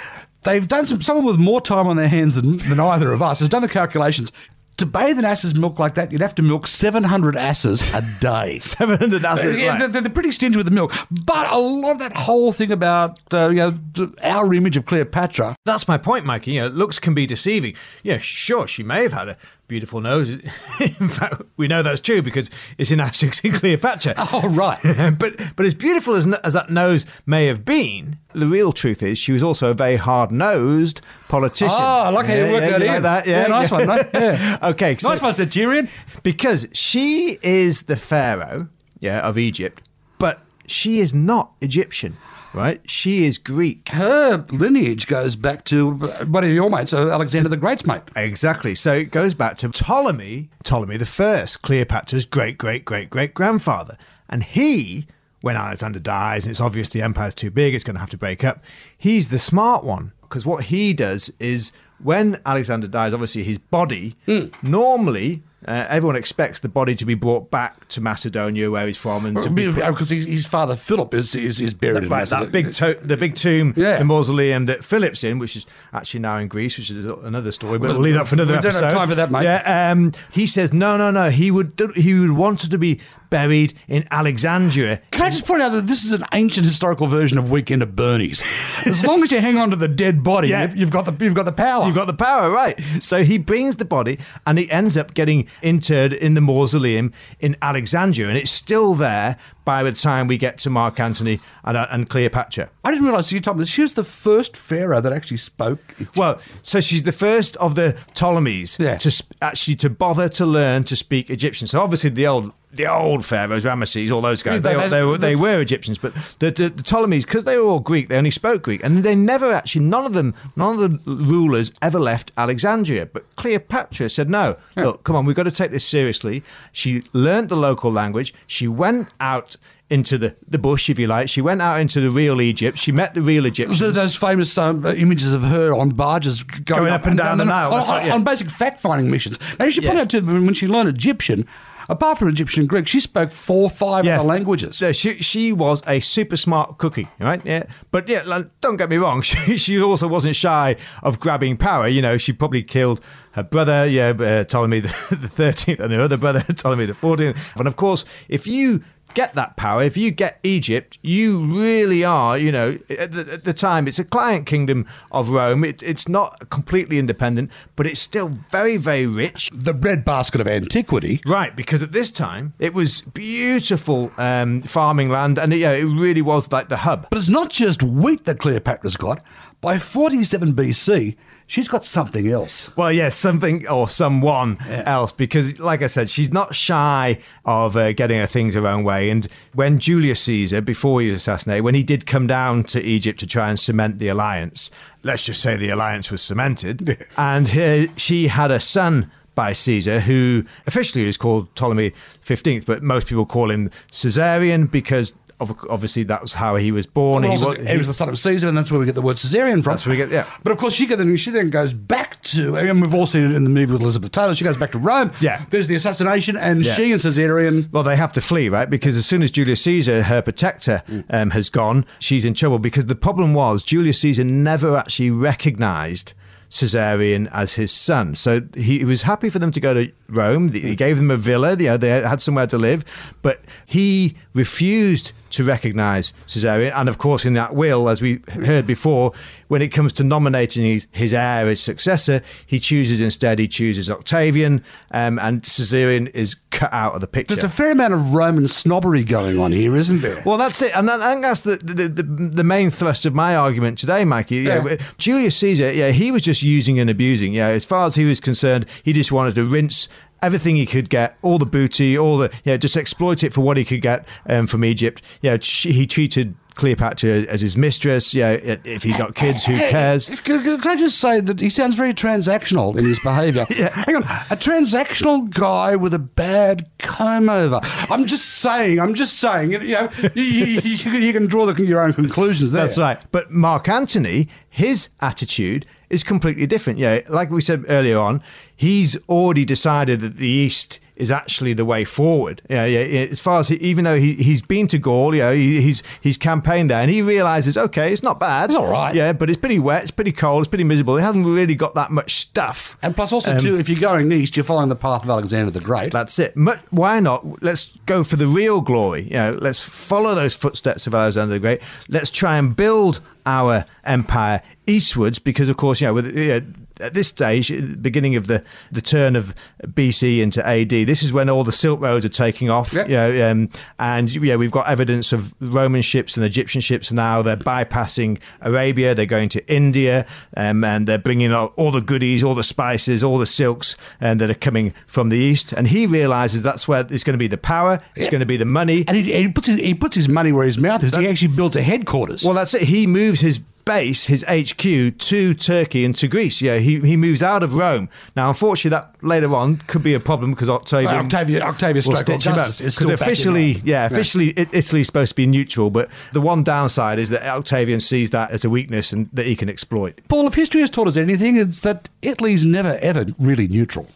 they've 0.42 0.66
done 0.66 0.86
some, 0.86 1.00
someone 1.00 1.24
with 1.24 1.38
more 1.38 1.60
time 1.60 1.86
on 1.86 1.96
their 1.96 2.08
hands 2.08 2.34
than, 2.34 2.58
than 2.58 2.78
either 2.78 3.12
of 3.12 3.22
us 3.22 3.40
has 3.40 3.48
done 3.48 3.62
the 3.62 3.68
calculations. 3.68 4.30
To 4.78 4.84
bathe 4.86 5.18
in 5.18 5.24
ass's 5.24 5.54
milk 5.54 5.78
like 5.78 5.94
that, 5.94 6.12
you'd 6.12 6.20
have 6.20 6.34
to 6.34 6.42
milk 6.42 6.66
700 6.66 7.34
asses 7.34 7.94
a 7.94 8.02
day. 8.20 8.58
700 8.60 9.24
asses, 9.24 9.56
Yeah, 9.56 9.78
right. 9.78 9.90
they're, 9.90 10.02
they're 10.02 10.10
pretty 10.10 10.32
stingy 10.32 10.58
with 10.58 10.66
the 10.66 10.70
milk. 10.72 10.92
But 11.10 11.50
a 11.50 11.56
lot 11.58 11.92
of 11.92 11.98
that 12.00 12.14
whole 12.14 12.52
thing 12.52 12.70
about, 12.70 13.18
uh, 13.32 13.48
you 13.48 13.56
know, 13.56 14.12
our 14.22 14.52
image 14.52 14.76
of 14.76 14.84
Cleopatra 14.84 15.56
That's 15.64 15.88
my 15.88 15.96
point, 15.96 16.26
Mikey. 16.26 16.52
You 16.52 16.60
know, 16.62 16.66
looks 16.68 16.98
can 16.98 17.14
be 17.14 17.26
deceiving. 17.26 17.74
Yeah, 18.02 18.18
sure, 18.18 18.66
she 18.66 18.82
may 18.82 19.02
have 19.02 19.12
had 19.14 19.30
a 19.30 19.36
beautiful 19.68 20.00
nose. 20.00 20.28
in 20.80 21.08
fact, 21.08 21.42
we 21.56 21.68
know 21.68 21.82
that's 21.82 22.00
true 22.00 22.22
because 22.22 22.50
it's 22.78 22.90
in 22.90 22.98
Asterix 23.06 23.44
and 23.44 23.54
Cleopatra. 23.54 24.14
Oh, 24.16 24.48
right. 24.48 24.78
but 25.18 25.36
but 25.56 25.66
as 25.66 25.74
beautiful 25.74 26.14
as, 26.14 26.26
as 26.26 26.52
that 26.52 26.70
nose 26.70 27.06
may 27.26 27.46
have 27.46 27.64
been, 27.64 28.18
the 28.32 28.46
real 28.46 28.72
truth 28.72 29.02
is 29.02 29.18
she 29.18 29.32
was 29.32 29.42
also 29.42 29.70
a 29.70 29.74
very 29.74 29.96
hard-nosed 29.96 31.00
politician. 31.28 31.76
Oh, 31.78 32.02
I 32.04 32.08
like 32.10 32.26
how 32.26 32.34
you 32.34 32.52
work 32.52 32.62
yeah, 32.62 32.70
that 32.70 32.82
in. 32.82 32.86
like 32.88 33.02
that? 33.02 33.26
Yeah, 33.26 33.46
nice 33.46 33.70
one, 33.70 33.86
mate. 33.86 34.06
Yeah. 34.12 34.58
okay, 34.62 34.96
so- 34.98 35.08
Nice 35.08 35.22
one, 35.22 35.32
Centurion. 35.34 35.88
because 36.22 36.68
she 36.72 37.38
is 37.42 37.84
the 37.84 37.96
pharaoh, 37.96 38.68
yeah, 39.00 39.20
of 39.20 39.38
Egypt, 39.38 39.82
but 40.18 40.42
she 40.66 41.00
is 41.00 41.14
not 41.14 41.52
Egyptian, 41.60 42.16
right? 42.56 42.80
She 42.90 43.24
is 43.24 43.38
Greek. 43.38 43.90
Her 43.90 44.44
lineage 44.50 45.06
goes 45.06 45.36
back 45.36 45.64
to 45.66 45.92
one 45.92 46.42
of 46.42 46.50
your 46.50 46.70
mates, 46.70 46.92
uh, 46.92 47.10
Alexander 47.10 47.48
the 47.48 47.56
Great's 47.56 47.86
mate. 47.86 48.02
Exactly. 48.16 48.74
So 48.74 48.94
it 48.94 49.10
goes 49.10 49.34
back 49.34 49.56
to 49.58 49.68
Ptolemy, 49.68 50.48
Ptolemy 50.64 50.96
the 50.96 51.06
First, 51.06 51.62
Cleopatra's 51.62 52.24
great 52.24 52.58
great 52.58 52.84
great 52.84 53.10
great 53.10 53.34
grandfather, 53.34 53.96
and 54.28 54.42
he. 54.42 55.06
When 55.42 55.54
Alexander 55.54 56.00
dies, 56.00 56.44
and 56.44 56.50
it's 56.50 56.62
obvious 56.62 56.88
the 56.88 57.02
empire's 57.02 57.34
too 57.34 57.52
big, 57.52 57.72
it's 57.74 57.84
going 57.84 57.94
to 57.94 58.00
have 58.00 58.10
to 58.10 58.16
break 58.16 58.42
up. 58.42 58.64
He's 58.98 59.28
the 59.28 59.38
smart 59.38 59.84
one 59.84 60.12
because 60.22 60.44
what 60.44 60.64
he 60.64 60.92
does 60.92 61.30
is 61.38 61.70
when 62.02 62.40
Alexander 62.44 62.88
dies, 62.88 63.12
obviously 63.12 63.44
his 63.44 63.58
body 63.58 64.16
normally 64.62 65.42
uh, 65.66 65.86
everyone 65.88 66.16
expects 66.16 66.60
the 66.60 66.68
body 66.68 66.94
to 66.94 67.04
be 67.06 67.14
brought 67.14 67.50
back 67.50 67.88
to 67.88 68.00
Macedonia, 68.00 68.70
where 68.70 68.86
he's 68.86 68.98
from, 68.98 69.24
and 69.26 69.42
to 69.42 69.48
be 69.50 69.72
Because 69.72 70.10
his, 70.10 70.26
his 70.26 70.46
father 70.46 70.76
Philip 70.76 71.14
is, 71.14 71.34
is, 71.34 71.60
is 71.60 71.72
buried 71.74 72.04
in 72.04 72.08
Right, 72.10 72.28
that 72.28 72.52
big 72.52 72.72
to- 72.72 72.98
the 73.02 73.16
big 73.16 73.34
tomb, 73.34 73.72
Yeah. 73.76 73.98
the 73.98 74.04
mausoleum 74.04 74.66
that 74.66 74.84
Philip's 74.84 75.24
in, 75.24 75.38
which 75.38 75.56
is 75.56 75.66
actually 75.92 76.20
now 76.20 76.36
in 76.38 76.48
Greece, 76.48 76.76
which 76.78 76.90
is 76.90 77.04
another 77.06 77.52
story. 77.52 77.78
But 77.78 77.86
Well, 77.88 77.92
we'll 77.94 78.02
leave 78.02 78.14
that 78.14 78.28
for 78.28 78.34
another 78.34 78.54
we 78.56 78.60
don't 78.60 78.74
have 78.74 78.92
time 78.92 79.08
for 79.08 79.14
that, 79.14 79.30
mate. 79.30 79.44
Yeah, 79.44 79.90
um, 79.92 80.12
he 80.30 80.46
says 80.46 80.72
no, 80.72 80.96
no, 80.96 81.10
no. 81.10 81.30
He 81.30 81.50
would 81.50 81.72
he 81.96 82.14
would 82.14 82.32
want 82.32 82.62
it 82.64 82.70
to 82.70 82.78
be 82.78 83.00
buried 83.30 83.74
in 83.88 84.06
Alexandria. 84.10 85.00
Can 85.10 85.22
I 85.22 85.30
just 85.30 85.46
point 85.46 85.62
out 85.62 85.70
that 85.72 85.86
this 85.86 86.04
is 86.04 86.12
an 86.12 86.24
ancient 86.32 86.64
historical 86.64 87.06
version 87.06 87.38
of 87.38 87.50
Weekend 87.50 87.82
at 87.82 87.94
Bernie's? 87.96 88.42
As 88.86 89.04
long 89.04 89.22
as 89.22 89.32
you 89.32 89.40
hang 89.40 89.56
on 89.56 89.70
to 89.70 89.76
the 89.76 89.88
dead 89.88 90.22
body, 90.22 90.48
Yeah. 90.48 90.72
you've 90.74 90.90
got 90.90 91.04
the 91.04 91.24
you've 91.24 91.34
got 91.34 91.44
the 91.44 91.52
power. 91.52 91.86
You've 91.86 91.94
got 91.94 92.06
the 92.06 92.14
power, 92.14 92.50
right? 92.50 92.80
So 93.00 93.24
he 93.24 93.38
brings 93.38 93.76
the 93.76 93.84
body 93.84 94.18
and 94.46 94.58
he 94.58 94.70
ends 94.70 94.96
up 94.96 95.14
getting 95.14 95.46
interred 95.62 96.12
in 96.12 96.34
the 96.34 96.40
mausoleum 96.40 97.12
in 97.40 97.56
Alexandria, 97.62 98.28
and 98.28 98.36
it's 98.38 98.50
still 98.50 98.94
there 98.94 99.36
by 99.66 99.82
the 99.82 99.92
time 99.92 100.26
we 100.28 100.38
get 100.38 100.56
to 100.58 100.70
Mark 100.70 100.98
Antony 100.98 101.40
and, 101.64 101.76
uh, 101.76 101.86
and 101.90 102.08
Cleopatra. 102.08 102.70
I 102.84 102.90
didn't 102.92 103.04
realise 103.04 103.30
you 103.32 103.40
told 103.40 103.58
me 103.58 103.66
she 103.66 103.82
was 103.82 103.92
the 103.94 104.04
first 104.04 104.56
pharaoh 104.56 105.00
that 105.02 105.12
actually 105.12 105.36
spoke. 105.38 105.80
Well, 106.16 106.40
so 106.62 106.80
she's 106.80 107.02
the 107.02 107.12
first 107.12 107.56
of 107.58 107.74
the 107.74 107.94
Ptolemies 108.14 108.78
Yeah. 108.80 108.96
to 108.96 109.10
sp- 109.12 109.34
actually 109.42 109.76
to 109.76 109.90
bother 109.90 110.28
to 110.30 110.46
learn 110.46 110.84
to 110.84 110.96
speak 110.96 111.28
Egyptian. 111.28 111.66
So 111.66 111.80
obviously 111.80 112.08
the 112.10 112.26
old 112.26 112.52
the 112.72 112.86
old 112.86 113.24
pharaohs, 113.24 113.64
Ramesses, 113.64 114.10
all 114.12 114.20
those 114.20 114.42
guys, 114.42 114.60
they, 114.60 114.74
they- 114.74 114.88
they, 114.88 115.02
were, 115.02 115.16
they- 115.16 115.34
were 115.34 115.60
Egyptians, 115.62 115.96
but 115.96 116.14
the, 116.40 116.50
the, 116.50 116.68
the 116.68 116.82
Ptolemies, 116.82 117.24
because 117.24 117.44
they 117.44 117.56
were 117.56 117.64
all 117.64 117.80
Greek, 117.80 118.08
they 118.10 118.18
only 118.18 118.30
spoke 118.30 118.62
Greek, 118.62 118.84
and 118.84 119.02
they 119.02 119.14
never 119.14 119.50
actually 119.50 119.80
none 119.86 120.04
of 120.04 120.12
them, 120.12 120.34
none 120.56 120.78
of 120.78 120.80
the 121.06 121.10
rulers 121.10 121.72
ever 121.80 121.98
left 121.98 122.32
Alexandria. 122.36 123.06
But 123.06 123.34
Cleopatra 123.36 124.10
said, 124.10 124.28
"No, 124.28 124.56
look, 124.76 125.04
come 125.04 125.16
on, 125.16 125.24
we've 125.24 125.34
got 125.34 125.44
to 125.44 125.50
take 125.50 125.70
this 125.70 125.86
seriously." 125.86 126.42
She 126.70 127.02
learnt 127.14 127.48
the 127.48 127.56
local 127.56 127.90
language. 127.90 128.34
She 128.46 128.68
went 128.68 129.08
out. 129.20 129.55
Into 129.88 130.18
the, 130.18 130.34
the 130.48 130.58
bush, 130.58 130.90
if 130.90 130.98
you 130.98 131.06
like. 131.06 131.28
She 131.28 131.40
went 131.40 131.62
out 131.62 131.78
into 131.78 132.00
the 132.00 132.10
real 132.10 132.40
Egypt. 132.40 132.76
She 132.76 132.90
met 132.90 133.14
the 133.14 133.20
real 133.20 133.46
Egyptians. 133.46 133.78
So 133.78 133.92
those 133.92 134.16
famous 134.16 134.58
um, 134.58 134.84
images 134.84 135.32
of 135.32 135.44
her 135.44 135.72
on 135.72 135.90
barges 135.90 136.42
going, 136.42 136.80
Going 136.80 136.92
up 136.92 137.06
and 137.06 137.16
down 137.16 137.38
the 137.38 137.44
Nile, 137.44 137.72
on, 137.72 137.86
right, 137.88 138.06
yeah. 138.06 138.14
on 138.14 138.24
basic 138.24 138.50
fact 138.50 138.80
finding 138.80 139.08
missions. 139.12 139.38
Now 139.60 139.66
you 139.66 139.70
should 139.70 139.84
point 139.84 139.94
Yeah. 139.94 140.02
out 140.02 140.10
too 140.10 140.22
when 140.26 140.54
she 140.54 140.66
learned 140.66 140.88
Egyptian, 140.88 141.46
apart 141.88 142.18
from 142.18 142.26
Egyptian 142.26 142.62
and 142.62 142.68
Greek, 142.68 142.88
she 142.88 142.98
spoke 142.98 143.30
four, 143.30 143.70
five 143.70 144.04
Yes. 144.04 144.18
other 144.18 144.28
languages. 144.28 144.76
So 144.76 144.90
she 144.90 145.22
she 145.22 145.52
was 145.52 145.84
a 145.86 146.00
super 146.00 146.36
smart 146.36 146.78
cookie, 146.78 147.06
right? 147.20 147.40
Yeah. 147.44 147.62
But 147.92 148.08
yeah, 148.08 148.22
like, 148.26 148.46
don't 148.60 148.78
get 148.78 148.90
me 148.90 148.96
wrong. 148.96 149.22
She 149.46 149.56
she 149.56 149.80
also 149.80 150.08
wasn't 150.08 150.34
shy 150.34 150.74
of 151.04 151.20
grabbing 151.20 151.56
power. 151.58 151.86
You 151.86 152.02
know, 152.02 152.16
she 152.18 152.32
probably 152.32 152.64
killed 152.64 153.00
her 153.32 153.44
brother, 153.44 153.86
yeah, 153.86 154.08
uh, 154.18 154.42
Ptolemy 154.42 154.80
the 154.80 154.88
thirteenth, 154.88 155.78
and 155.78 155.92
her 155.92 156.00
other 156.00 156.16
brother, 156.16 156.40
Ptolemy 156.56 156.86
the 156.86 156.94
fourteenth. 156.94 157.36
And 157.56 157.68
of 157.68 157.76
course, 157.76 158.04
if 158.28 158.48
you 158.48 158.82
get 159.16 159.34
that 159.34 159.56
power, 159.56 159.82
if 159.82 159.96
you 159.96 160.10
get 160.10 160.38
Egypt, 160.42 160.98
you 161.00 161.42
really 161.42 162.04
are, 162.04 162.36
you 162.36 162.52
know, 162.52 162.78
at 162.90 163.12
the, 163.12 163.32
at 163.32 163.44
the 163.44 163.54
time, 163.54 163.88
it's 163.88 163.98
a 163.98 164.04
client 164.04 164.44
kingdom 164.44 164.86
of 165.10 165.30
Rome. 165.30 165.64
It, 165.64 165.82
it's 165.82 166.06
not 166.06 166.50
completely 166.50 166.98
independent, 166.98 167.50
but 167.76 167.86
it's 167.86 167.98
still 167.98 168.28
very, 168.50 168.76
very 168.76 169.06
rich. 169.06 169.50
The 169.50 169.72
breadbasket 169.72 170.42
of 170.42 170.46
antiquity. 170.46 171.22
Right, 171.24 171.56
because 171.56 171.82
at 171.82 171.92
this 171.92 172.10
time 172.10 172.52
it 172.58 172.74
was 172.74 173.00
beautiful 173.00 174.12
um, 174.18 174.60
farming 174.60 175.08
land, 175.08 175.38
and 175.38 175.50
it, 175.54 175.60
yeah, 175.60 175.72
it 175.72 175.84
really 175.84 176.22
was 176.22 176.52
like 176.52 176.68
the 176.68 176.76
hub. 176.76 177.06
But 177.08 177.18
it's 177.18 177.30
not 177.30 177.48
just 177.48 177.82
wheat 177.82 178.26
that 178.26 178.38
Cleopatra's 178.38 178.98
got. 178.98 179.22
By 179.62 179.78
47 179.78 180.52
BC, 180.52 181.16
she's 181.46 181.68
got 181.68 181.84
something 181.84 182.28
else. 182.28 182.74
Well, 182.76 182.92
yes, 182.92 183.16
something 183.16 183.66
or 183.68 183.88
someone 183.88 184.58
else, 184.68 185.12
because 185.12 185.58
like 185.58 185.82
I 185.82 185.86
said, 185.86 186.10
she's 186.10 186.32
not 186.32 186.54
shy 186.54 187.18
of 187.44 187.76
uh, 187.76 187.92
getting 187.92 188.18
her 188.18 188.26
things 188.26 188.54
her 188.54 188.66
own 188.66 188.84
way. 188.84 189.10
And 189.10 189.26
when 189.54 189.78
Julius 189.78 190.20
Caesar, 190.22 190.60
before 190.60 191.00
he 191.00 191.08
was 191.08 191.16
assassinated, 191.16 191.64
when 191.64 191.74
he 191.74 191.82
did 191.82 192.06
come 192.06 192.26
down 192.26 192.64
to 192.64 192.82
Egypt 192.82 193.20
to 193.20 193.26
try 193.26 193.48
and 193.48 193.58
cement 193.58 193.98
the 193.98 194.08
alliance, 194.08 194.70
let's 195.02 195.22
just 195.22 195.40
say 195.40 195.56
the 195.56 195.70
alliance 195.70 196.10
was 196.10 196.22
cemented, 196.22 197.06
and 197.16 197.50
uh, 197.50 197.92
she 197.96 198.28
had 198.28 198.50
a 198.50 198.60
son. 198.60 199.10
By 199.34 199.52
Caesar, 199.52 200.00
who 200.00 200.46
officially 200.66 201.06
is 201.06 201.18
called 201.18 201.54
Ptolemy 201.54 201.90
15th, 202.24 202.64
but 202.64 202.82
most 202.82 203.06
people 203.06 203.26
call 203.26 203.50
him 203.50 203.68
Caesarion 203.90 204.70
because 204.70 205.12
obviously 205.40 206.02
that 206.04 206.22
was 206.22 206.34
how 206.34 206.56
he 206.56 206.72
was 206.72 206.86
born. 206.86 207.22
Well, 207.22 207.30
He 207.32 207.44
also, 207.44 207.60
wa- 207.62 207.70
he 207.70 207.76
was 207.76 207.86
the 207.86 207.92
son 207.94 208.08
of 208.08 208.18
Caesar, 208.18 208.48
and 208.48 208.56
that's 208.56 208.70
where 208.70 208.80
we 208.80 208.86
get 208.86 208.94
the 208.94 209.02
word 209.02 209.16
Caesarean 209.16 209.62
from. 209.62 209.72
That's 209.72 209.86
where 209.86 209.92
we 209.92 209.96
get- 209.98 210.10
yeah. 210.10 210.26
But 210.42 210.52
of 210.52 210.58
course, 210.58 210.74
she, 210.74 210.86
then, 210.86 211.14
she 211.16 211.30
then 211.30 211.50
goes 211.50 211.72
back 211.74 212.22
to, 212.24 212.56
and 212.56 212.80
we've 212.82 212.94
all 212.94 213.06
seen 213.06 213.22
it 213.30 213.34
in 213.34 213.44
the 213.44 213.50
movie 213.50 213.72
with 213.72 213.82
Elizabeth 213.82 214.12
Taylor. 214.12 214.34
She 214.34 214.44
goes 214.44 214.58
back 214.58 214.70
to 214.70 214.78
Rome. 214.78 215.10
Yeah. 215.20 215.44
There's 215.50 215.66
the 215.66 215.74
assassination, 215.74 216.36
and 216.36 216.64
Yeah. 216.64 216.72
she 216.74 216.92
and 216.92 217.00
Caesarion. 217.00 217.70
Well, 217.72 217.82
they 217.82 217.96
have 217.96 218.12
to 218.14 218.20
flee, 218.20 218.48
right? 218.48 218.68
Because 218.70 218.96
as 218.96 219.06
soon 219.06 219.22
as 219.22 219.30
Julius 219.30 219.62
Caesar, 219.62 220.02
her 220.04 220.22
protector, 220.22 220.82
um, 221.10 221.30
has 221.30 221.48
gone, 221.50 221.84
she's 221.98 222.24
in 222.24 222.34
trouble. 222.34 222.58
Because 222.58 222.86
the 222.86 222.94
problem 222.94 223.34
was 223.34 223.62
Julius 223.62 224.00
Caesar 224.00 224.24
never 224.24 224.76
actually 224.76 225.10
recognized 225.10 226.12
Caesarion 226.50 227.28
as 227.32 227.54
his 227.54 227.72
son. 227.72 228.14
So 228.14 228.42
he 228.56 228.84
was 228.84 229.02
happy 229.02 229.28
for 229.28 229.38
them 229.38 229.50
to 229.50 229.60
go 229.60 229.74
to 229.74 229.90
Rome. 230.08 230.52
He 230.52 230.76
gave 230.76 230.96
them 230.96 231.10
a 231.10 231.16
villa. 231.16 231.56
You 231.56 231.64
know, 231.66 231.76
they 231.76 231.88
had 231.88 232.20
somewhere 232.20 232.46
to 232.46 232.58
live, 232.58 232.84
but 233.22 233.40
he 233.66 234.16
refused 234.36 235.12
to 235.30 235.44
recognize 235.44 236.12
Caesarion. 236.26 236.72
And 236.74 236.88
of 236.88 236.98
course, 236.98 237.24
in 237.26 237.34
that 237.34 237.54
will, 237.54 237.88
as 237.88 238.00
we 238.00 238.20
heard 238.28 238.66
before, 238.66 239.12
when 239.48 239.60
it 239.60 239.68
comes 239.68 239.92
to 239.94 240.04
nominating 240.04 240.64
his, 240.64 240.86
his 240.92 241.12
heir 241.12 241.48
as 241.48 241.60
successor, 241.60 242.22
he 242.46 242.60
chooses 242.60 243.00
instead, 243.00 243.38
he 243.38 243.48
chooses 243.48 243.90
Octavian, 243.90 244.64
um, 244.92 245.18
and 245.18 245.42
Caesarion 245.42 246.08
is 246.14 246.36
cut 246.50 246.72
out 246.72 246.94
of 246.94 247.00
the 247.00 247.06
picture. 247.06 247.34
There's 247.34 247.44
a 247.44 247.48
fair 247.48 247.72
amount 247.72 247.94
of 247.94 248.14
Roman 248.14 248.46
snobbery 248.48 249.04
going 249.04 249.38
on 249.38 249.52
here, 249.52 249.76
isn't 249.76 250.00
there? 250.00 250.22
Well, 250.24 250.38
that's 250.38 250.62
it, 250.62 250.74
and 250.76 250.90
I 250.90 250.96
I 250.96 251.12
think 251.12 251.22
that's 251.22 251.40
the, 251.42 251.56
the 251.56 251.88
the 251.88 252.02
the 252.02 252.44
main 252.44 252.70
thrust 252.70 253.04
of 253.04 253.14
my 253.14 253.36
argument 253.36 253.78
today, 253.78 254.04
Mikey. 254.04 254.36
Yeah. 254.36 254.64
Yeah. 254.64 254.76
Julius 254.96 255.36
Caesar, 255.38 255.72
yeah, 255.72 255.90
he 255.90 256.10
was 256.10 256.22
just 256.22 256.42
using 256.42 256.78
and 256.78 256.88
abusing. 256.88 257.34
Yeah, 257.34 257.48
as 257.48 257.64
far 257.64 257.86
as 257.86 257.96
he 257.96 258.04
was 258.04 258.20
concerned, 258.20 258.66
he 258.84 258.92
just 258.92 259.12
wanted 259.12 259.34
to 259.34 259.44
rinse 259.44 259.88
everything 260.22 260.56
he 260.56 260.66
could 260.66 260.90
get, 260.90 261.16
all 261.22 261.38
the 261.38 261.46
booty, 261.46 261.96
all 261.96 262.18
the 262.18 262.32
yeah, 262.44 262.56
just 262.56 262.76
exploit 262.76 263.22
it 263.22 263.32
for 263.32 263.40
what 263.40 263.56
he 263.56 263.64
could 263.64 263.82
get 263.82 264.06
um, 264.26 264.46
from 264.46 264.64
Egypt. 264.64 265.02
Yeah, 265.22 265.36
he 265.38 265.86
treated 265.86 266.34
Cleopatra 266.56 267.10
as 267.28 267.40
his 267.40 267.56
mistress. 267.56 268.14
Yeah, 268.14 268.32
if 268.64 268.82
he 268.82 268.92
got 268.92 269.14
kids, 269.14 269.44
who 269.44 269.56
cares? 269.56 270.08
Can, 270.24 270.42
can- 270.42 270.60
I 270.68 270.74
just 270.76 270.98
say 270.98 271.20
that 271.20 271.38
he 271.38 271.48
sounds 271.50 271.74
very 271.76 271.94
transactional 271.94 272.76
in 272.76 272.84
his 272.84 272.98
behaviour? 273.04 273.44
Hang 273.50 273.96
on, 273.96 274.02
a 274.02 274.36
transactional 274.36 275.30
guy 275.30 275.76
with 275.76 275.94
a 275.94 275.98
bad 275.98 276.68
comb 276.78 277.28
over. 277.28 277.60
I'm 277.90 278.06
just 278.06 278.24
saying. 278.38 278.80
I'm 278.80 278.94
just 278.94 279.18
saying. 279.18 279.52
You 279.52 279.58
know, 279.60 279.88
you, 280.14 280.22
you, 280.22 280.60
you, 280.62 280.78
can- 280.78 281.02
you 281.02 281.12
can 281.12 281.26
draw 281.26 281.46
the, 281.46 281.62
your 281.64 281.80
own 281.82 281.92
conclusions 281.92 282.52
there. 282.52 282.62
That's 282.64 282.78
right. 282.78 282.98
But 283.12 283.30
Mark 283.30 283.68
Antony, 283.68 284.28
his 284.48 284.88
attitude 285.00 285.66
is 285.90 286.02
completely 286.02 286.46
different. 286.46 286.78
Yeah, 286.78 287.00
like 287.08 287.30
we 287.30 287.40
said 287.40 287.64
earlier 287.68 287.98
on, 287.98 288.22
he's 288.56 288.96
already 289.08 289.44
decided 289.44 290.00
that 290.00 290.16
the 290.16 290.26
East 290.26 290.80
is 290.96 291.10
actually 291.10 291.52
the 291.52 291.64
way 291.64 291.84
forward. 291.84 292.42
Yeah, 292.48 292.64
yeah. 292.64 292.84
yeah. 292.84 293.00
As 293.10 293.20
far 293.20 293.40
as 293.40 293.48
he, 293.48 293.56
even 293.56 293.84
though 293.84 293.98
he, 293.98 294.14
he's 294.14 294.42
been 294.42 294.66
to 294.68 294.78
Gaul, 294.78 295.14
you 295.14 295.20
know, 295.20 295.34
he, 295.34 295.60
he's 295.60 295.82
he's 296.00 296.16
campaigned 296.16 296.70
there, 296.70 296.80
and 296.80 296.90
he 296.90 297.02
realizes, 297.02 297.56
okay, 297.56 297.92
it's 297.92 298.02
not 298.02 298.18
bad. 298.18 298.50
It's 298.50 298.58
all 298.58 298.70
right. 298.70 298.94
Yeah, 298.94 299.12
but 299.12 299.28
it's 299.28 299.38
pretty 299.38 299.58
wet, 299.58 299.82
it's 299.82 299.90
pretty 299.90 300.12
cold, 300.12 300.42
it's 300.42 300.48
pretty 300.48 300.64
miserable. 300.64 300.96
It 300.96 301.02
hasn't 301.02 301.26
really 301.26 301.54
got 301.54 301.74
that 301.74 301.90
much 301.90 302.14
stuff. 302.14 302.76
And 302.82 302.94
plus, 302.94 303.12
also, 303.12 303.32
um, 303.32 303.38
too, 303.38 303.58
if 303.58 303.68
you're 303.68 303.78
going 303.78 304.10
east, 304.10 304.36
you're 304.36 304.44
following 304.44 304.68
the 304.68 304.76
path 304.76 305.04
of 305.04 305.10
Alexander 305.10 305.50
the 305.50 305.60
Great. 305.60 305.92
That's 305.92 306.18
it. 306.18 306.36
Mu- 306.36 306.56
Why 306.70 307.00
not? 307.00 307.42
Let's 307.42 307.76
go 307.86 308.02
for 308.02 308.16
the 308.16 308.26
real 308.26 308.60
glory. 308.60 309.02
You 309.02 309.14
know, 309.14 309.38
let's 309.40 309.60
follow 309.60 310.14
those 310.14 310.34
footsteps 310.34 310.86
of 310.86 310.94
Alexander 310.94 311.34
the 311.34 311.40
Great. 311.40 311.60
Let's 311.88 312.10
try 312.10 312.38
and 312.38 312.56
build 312.56 313.00
our 313.26 313.64
empire 313.84 314.40
eastwards, 314.66 315.18
because 315.18 315.48
of 315.48 315.56
course, 315.56 315.80
you 315.80 315.86
know, 315.88 315.94
with, 315.94 316.16
you 316.16 316.28
know, 316.28 316.40
at 316.80 316.94
this 316.94 317.08
stage, 317.08 317.48
beginning 317.80 318.16
of 318.16 318.26
the, 318.26 318.42
the 318.70 318.80
turn 318.80 319.16
of 319.16 319.34
BC 319.62 320.20
into 320.20 320.46
AD, 320.46 320.68
this 320.68 321.02
is 321.02 321.12
when 321.12 321.28
all 321.28 321.44
the 321.44 321.52
Silk 321.52 321.80
Roads 321.80 322.04
are 322.04 322.10
taking 322.10 322.50
off. 322.50 322.72
Yep. 322.72 322.88
You 322.88 322.94
know, 322.94 323.30
um, 323.30 323.50
and 323.78 324.14
yeah, 324.14 324.36
we've 324.36 324.50
got 324.50 324.68
evidence 324.68 325.12
of 325.12 325.34
Roman 325.40 325.82
ships 325.82 326.16
and 326.16 326.26
Egyptian 326.26 326.60
ships 326.60 326.92
now. 326.92 327.22
They're 327.22 327.36
bypassing 327.36 328.20
Arabia. 328.40 328.94
They're 328.94 329.06
going 329.06 329.28
to 329.30 329.52
India, 329.52 330.06
um, 330.36 330.64
and 330.64 330.86
they're 330.86 330.98
bringing 330.98 331.32
all, 331.32 331.52
all 331.56 331.70
the 331.70 331.80
goodies, 331.80 332.22
all 332.22 332.34
the 332.34 332.44
spices, 332.44 333.02
all 333.02 333.18
the 333.18 333.26
silks, 333.26 333.76
and 334.00 334.20
that 334.20 334.30
are 334.30 334.34
coming 334.34 334.74
from 334.86 335.08
the 335.08 335.18
east. 335.18 335.52
And 335.52 335.68
he 335.68 335.86
realizes 335.86 336.42
that's 336.42 336.68
where 336.68 336.86
it's 336.90 337.04
going 337.04 337.14
to 337.14 337.18
be 337.18 337.28
the 337.28 337.38
power. 337.38 337.80
It's 337.94 338.10
going 338.10 338.20
to 338.20 338.26
be 338.26 338.36
the 338.36 338.44
money. 338.44 338.84
and 338.86 338.96
he, 338.96 339.12
he, 339.12 339.28
puts 339.28 339.48
his, 339.48 339.60
he 339.60 339.74
puts 339.74 339.96
his 339.96 340.08
money 340.08 340.32
where 340.32 340.46
his 340.46 340.58
mouth 340.58 340.82
is. 340.84 340.94
He 340.94 341.08
actually 341.08 341.34
builds 341.34 341.56
a 341.56 341.62
headquarters. 341.62 342.24
Well, 342.24 342.34
that's 342.34 342.54
it. 342.54 342.62
He 342.62 342.86
moves 342.86 343.20
his 343.20 343.40
base, 343.66 344.04
his 344.04 344.24
HQ, 344.26 344.96
to 344.96 345.34
Turkey 345.34 345.84
and 345.84 345.94
to 345.96 346.08
Greece. 346.08 346.40
Yeah, 346.40 346.56
he, 346.58 346.80
he 346.80 346.96
moves 346.96 347.22
out 347.22 347.42
of 347.42 347.54
Rome. 347.54 347.90
Now, 348.16 348.28
unfortunately, 348.28 348.70
that 348.70 348.94
later 349.02 349.34
on 349.34 349.58
could 349.66 349.82
be 349.82 349.92
a 349.92 350.00
problem 350.00 350.30
because 350.30 350.48
Octavian. 350.48 350.92
Well, 350.92 351.04
Octavia- 351.04 351.42
Octavius 351.42 351.86
will 351.86 351.96
stitch 351.96 352.26
him 352.26 352.32
up. 352.32 352.38
Augustus 352.38 352.60
is 352.62 352.74
still 352.76 352.88
Because 352.88 353.02
officially, 353.02 353.56
yeah, 353.64 353.84
officially, 353.84 354.28
it, 354.30 354.48
Italy's 354.54 354.86
supposed 354.86 355.10
to 355.10 355.16
be 355.16 355.26
neutral, 355.26 355.68
but 355.70 355.90
the 356.12 356.20
one 356.22 356.42
downside 356.42 356.98
is 356.98 357.10
that 357.10 357.22
Octavian 357.22 357.80
sees 357.80 358.10
that 358.10 358.30
as 358.30 358.44
a 358.44 358.48
weakness 358.50 358.92
and 358.92 359.10
that 359.12 359.26
he 359.26 359.36
can 359.36 359.50
exploit. 359.50 360.00
Paul, 360.08 360.26
if 360.28 360.34
history 360.34 360.60
has 360.62 360.70
taught 360.70 360.88
us 360.88 360.96
anything, 360.96 361.36
it's 361.36 361.60
that 361.60 361.90
Italy's 362.06 362.44
never, 362.44 362.78
ever 362.80 363.06
really 363.18 363.48
neutral. 363.48 363.88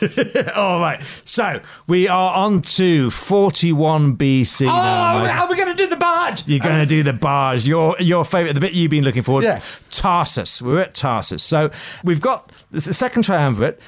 All 0.56 0.80
right, 0.80 1.00
so 1.24 1.60
we 1.86 2.08
are 2.08 2.34
on 2.34 2.62
to 2.62 3.10
41 3.10 4.16
BC 4.16 4.66
now. 4.66 5.16
Oh, 5.16 5.18
Mike. 5.20 5.36
are 5.36 5.48
we 5.48 5.56
going 5.56 5.68
to 5.68 5.74
do 5.74 5.86
the 5.88 5.96
barge? 5.96 6.46
You're 6.46 6.60
going 6.60 6.80
to 6.80 6.86
do 6.86 7.02
the 7.02 7.12
barge. 7.12 7.66
Your 7.66 7.96
your 8.00 8.24
favorite, 8.24 8.54
the 8.54 8.60
bit 8.60 8.72
you've 8.72 8.90
been 8.90 9.04
looking 9.04 9.22
forward. 9.22 9.44
Yeah. 9.44 9.60
Tarsus. 9.90 10.62
We're 10.62 10.80
at 10.80 10.94
Tarsus. 10.94 11.42
So 11.42 11.70
we've 12.02 12.20
got 12.20 12.50
the 12.70 12.80
second 12.80 13.24
triumvirate. 13.24 13.80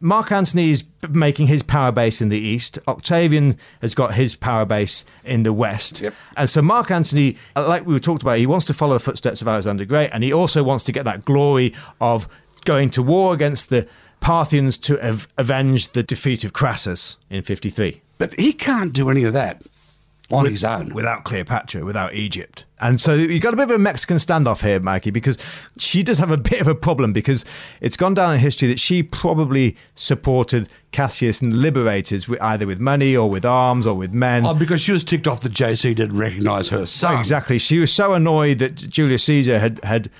Mark 0.00 0.32
Antony 0.32 0.70
is 0.70 0.84
making 1.08 1.46
his 1.46 1.62
power 1.62 1.92
base 1.92 2.20
in 2.20 2.28
the 2.28 2.38
east. 2.38 2.78
Octavian 2.86 3.56
has 3.80 3.94
got 3.94 4.14
his 4.14 4.34
power 4.34 4.64
base 4.64 5.04
in 5.24 5.42
the 5.42 5.52
west. 5.52 6.00
Yep. 6.00 6.14
And 6.36 6.48
so 6.50 6.62
Mark 6.62 6.90
Antony, 6.90 7.36
uh, 7.56 7.66
like 7.68 7.86
we 7.86 7.98
talked 8.00 8.22
about, 8.22 8.38
he 8.38 8.46
wants 8.46 8.64
to 8.66 8.74
follow 8.74 8.94
the 8.94 9.00
footsteps 9.00 9.42
of 9.42 9.48
Alexander 9.48 9.82
the 9.82 9.86
Great, 9.86 10.10
and 10.12 10.22
he 10.22 10.32
also 10.32 10.62
wants 10.62 10.84
to 10.84 10.92
get 10.92 11.04
that 11.04 11.24
glory 11.24 11.74
of 12.00 12.28
going 12.64 12.90
to 12.90 13.02
war 13.02 13.34
against 13.34 13.70
the 13.70 13.86
Parthians 14.20 14.78
to 14.78 15.04
av- 15.04 15.26
avenge 15.36 15.88
the 15.92 16.02
defeat 16.02 16.44
of 16.44 16.52
Crassus 16.52 17.16
in 17.28 17.42
53 17.42 18.00
But 18.18 18.38
he 18.38 18.52
can't 18.52 18.92
do 18.92 19.10
any 19.10 19.24
of 19.24 19.32
that 19.32 19.62
on 20.30 20.46
his 20.46 20.64
own. 20.64 20.94
without 20.94 21.24
Cleopatra, 21.24 21.84
without 21.84 22.14
Egypt. 22.14 22.64
And 22.80 22.98
so 22.98 23.12
you've 23.14 23.42
got 23.42 23.52
a 23.52 23.56
bit 23.56 23.64
of 23.64 23.72
a 23.72 23.78
Mexican 23.78 24.16
standoff 24.16 24.62
here, 24.62 24.80
Mikey, 24.80 25.10
because 25.10 25.36
she 25.76 26.02
does 26.02 26.18
have 26.18 26.30
a 26.30 26.36
bit 26.50 26.60
of 26.60 26.68
a 26.68 26.74
problem 26.74 27.12
because 27.12 27.44
it's 27.82 27.96
gone 27.98 28.14
down 28.14 28.32
in 28.32 28.38
history 28.40 28.66
that 28.68 28.80
she 28.80 29.02
probably 29.02 29.76
supported 29.94 30.68
Cassius 30.90 31.42
and 31.42 31.52
the 31.52 31.56
liberators 31.56 32.28
with, 32.28 32.40
either 32.40 32.66
with 32.66 32.78
money 32.80 33.14
or 33.16 33.28
with 33.28 33.44
arms 33.44 33.86
or 33.86 33.94
with 33.94 34.12
men. 34.12 34.46
Oh, 34.46 34.54
because 34.54 34.80
she 34.80 34.92
was 34.92 35.04
ticked 35.04 35.26
off 35.28 35.40
that 35.40 35.52
JC 35.52 35.94
didn't 35.96 36.16
recognise 36.16 36.68
her 36.70 36.86
son. 36.86 37.18
Exactly. 37.18 37.58
She 37.58 37.78
was 37.78 37.92
so 37.92 38.14
annoyed 38.14 38.58
that 38.58 38.76
Julius 38.76 39.24
Caesar 39.24 39.58
had, 39.58 39.82
had 39.84 40.10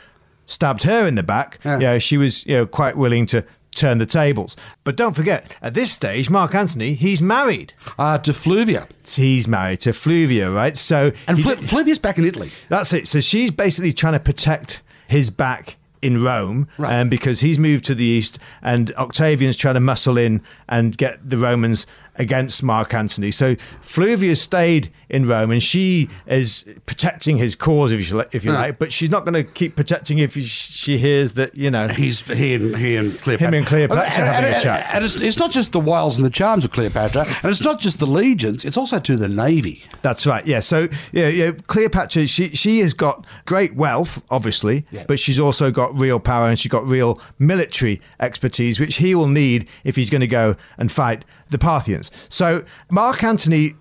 stabbed 0.47 0.83
her 0.85 1.07
in 1.07 1.15
the 1.15 1.23
back. 1.23 1.59
Yeah. 1.65 1.79
Yeah. 1.79 1.99
she 1.99 2.17
was 2.17 2.45
you 2.47 2.55
know, 2.55 2.67
quite 2.67 2.97
willing 2.97 3.27
to 3.27 3.45
turn 3.75 3.97
the 3.99 4.07
tables. 4.07 4.55
But 4.85 4.97
don't 4.97 5.15
forget, 5.17 5.51
at 5.63 5.73
this 5.73 5.91
stage, 5.91 6.29
Mark 6.29 6.55
Antony, 6.55 6.93
he's 6.95 7.23
married. 7.23 7.73
Uh, 7.99 8.19
to 8.19 8.33
Fluvia. 8.33 8.87
He's 9.07 9.49
married 9.49 9.81
to 9.81 9.91
Fluvia, 9.91 10.55
right? 10.55 10.77
So 10.77 11.13
And 11.27 11.41
Flu- 11.41 11.57
Fluvia's 11.57 11.99
back 11.99 12.19
in 12.19 12.27
Italy. 12.27 12.51
That's 12.69 12.93
it. 12.93 13.09
So 13.09 13.21
she's 13.21 13.51
basically 13.51 13.93
trying 13.95 14.13
to 14.13 14.21
protect 14.21 14.83
his 15.09 15.31
back 15.31 15.77
in 16.03 16.23
Rome, 16.23 16.67
Right. 16.79 17.01
um, 17.01 17.09
because 17.09 17.41
he's 17.41 17.59
moved 17.61 17.85
to 17.85 17.95
the 17.95 18.05
east, 18.05 18.39
and 18.61 18.93
Octavian's 18.97 19.57
trying 19.57 19.75
to 19.75 19.81
muscle 19.81 20.19
in 20.19 20.43
and 20.69 20.97
get 20.99 21.31
the 21.31 21.37
Romans 21.39 21.87
against 22.17 22.63
Mark 22.63 22.93
Antony. 22.95 23.31
So 23.31 23.55
Fluvia 23.81 24.37
stayed 24.37 24.93
in 25.09 25.27
Rome, 25.27 25.51
and 25.51 25.63
she 25.63 26.09
is 26.27 26.65
protecting 26.87 27.37
his 27.37 27.55
cause, 27.55 27.93
if 27.93 28.11
you, 28.11 28.25
if 28.33 28.45
you 28.45 28.51
hmm. 28.51 28.57
like. 28.57 28.79
But 28.79 28.93
she's 28.93 29.11
not 29.11 29.25
going 29.25 29.35
to 29.35 29.45
keep 29.45 29.77
protecting 29.77 30.19
if 30.19 30.35
she 30.35 30.99
hears 30.99 31.35
that 31.35 31.55
you 31.55 31.71
know. 31.71 31.89
He's 31.89 32.23
he 32.23 32.55
and 32.55 32.77
he 32.77 32.97
and 32.97 33.19
Cleopatra. 33.19 33.49
Him 33.49 33.55
and 33.55 33.67
Cleopatra 33.67 34.05
And- 34.05 34.35
having 34.35 34.51
and, 34.51 34.57
a 34.57 34.61
chat. 34.61 34.91
And 34.93 35.05
it's, 35.05 35.21
it's 35.21 35.39
not 35.39 35.51
just 35.51 35.73
the 35.73 35.81
wiles 35.81 36.19
and 36.19 36.25
the 36.25 36.31
charms 36.31 36.65
of 36.65 36.73
Cleopatra, 36.73 37.27
and 37.27 37.45
it's 37.45 37.63
not 37.63 37.81
just 37.81 37.99
the 37.99 38.07
legions. 38.07 38.65
It's 38.65 38.77
also 38.77 38.99
to 38.99 39.17
the 39.17 39.29
navy. 39.29 39.85
That's 40.03 40.27
right. 40.27 40.47
Yeah. 40.47 40.61
So 40.61 40.89
yeah, 41.13 41.29
yeah. 41.29 41.53
Cleopatra, 41.67 42.27
she 42.27 42.51
she 42.51 42.81
has 42.81 42.95
got 42.95 43.27
great 43.45 43.75
wealth, 43.75 44.23
obviously, 44.31 44.87
Yeah. 44.91 45.05
but 45.07 45.19
she's 45.21 45.39
also 45.39 45.71
got 45.71 45.99
real 45.99 46.21
power 46.21 46.49
and 46.49 46.59
she's 46.59 46.73
got 46.73 46.87
real 46.87 47.21
military 47.39 48.01
expertise, 48.21 48.81
which 48.81 48.97
he 48.97 49.15
will 49.15 49.29
need 49.29 49.69
if 49.85 49.97
he's 49.97 50.11
going 50.11 50.21
to 50.21 50.27
go 50.27 50.57
and 50.79 50.91
fight 50.91 51.25
the 51.53 51.59
Parthians. 51.59 52.11
So 52.29 52.65
Mark 52.91 53.23
Antony 53.23 53.75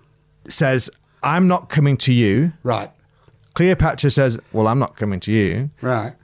says, 0.46 0.88
"I'm 1.22 1.48
not 1.48 1.68
coming 1.68 1.96
to 1.98 2.12
you." 2.12 2.52
Right. 2.62 2.90
Cleopatra 3.54 4.10
says, 4.10 4.38
"Well, 4.52 4.68
I'm 4.68 4.78
not 4.78 4.96
coming 4.96 5.20
to 5.20 5.32
you." 5.32 5.70
Right. 5.80 6.14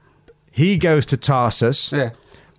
He 0.50 0.76
goes 0.78 1.04
to 1.06 1.16
Tarsus. 1.16 1.92
Yeah. 1.92 2.10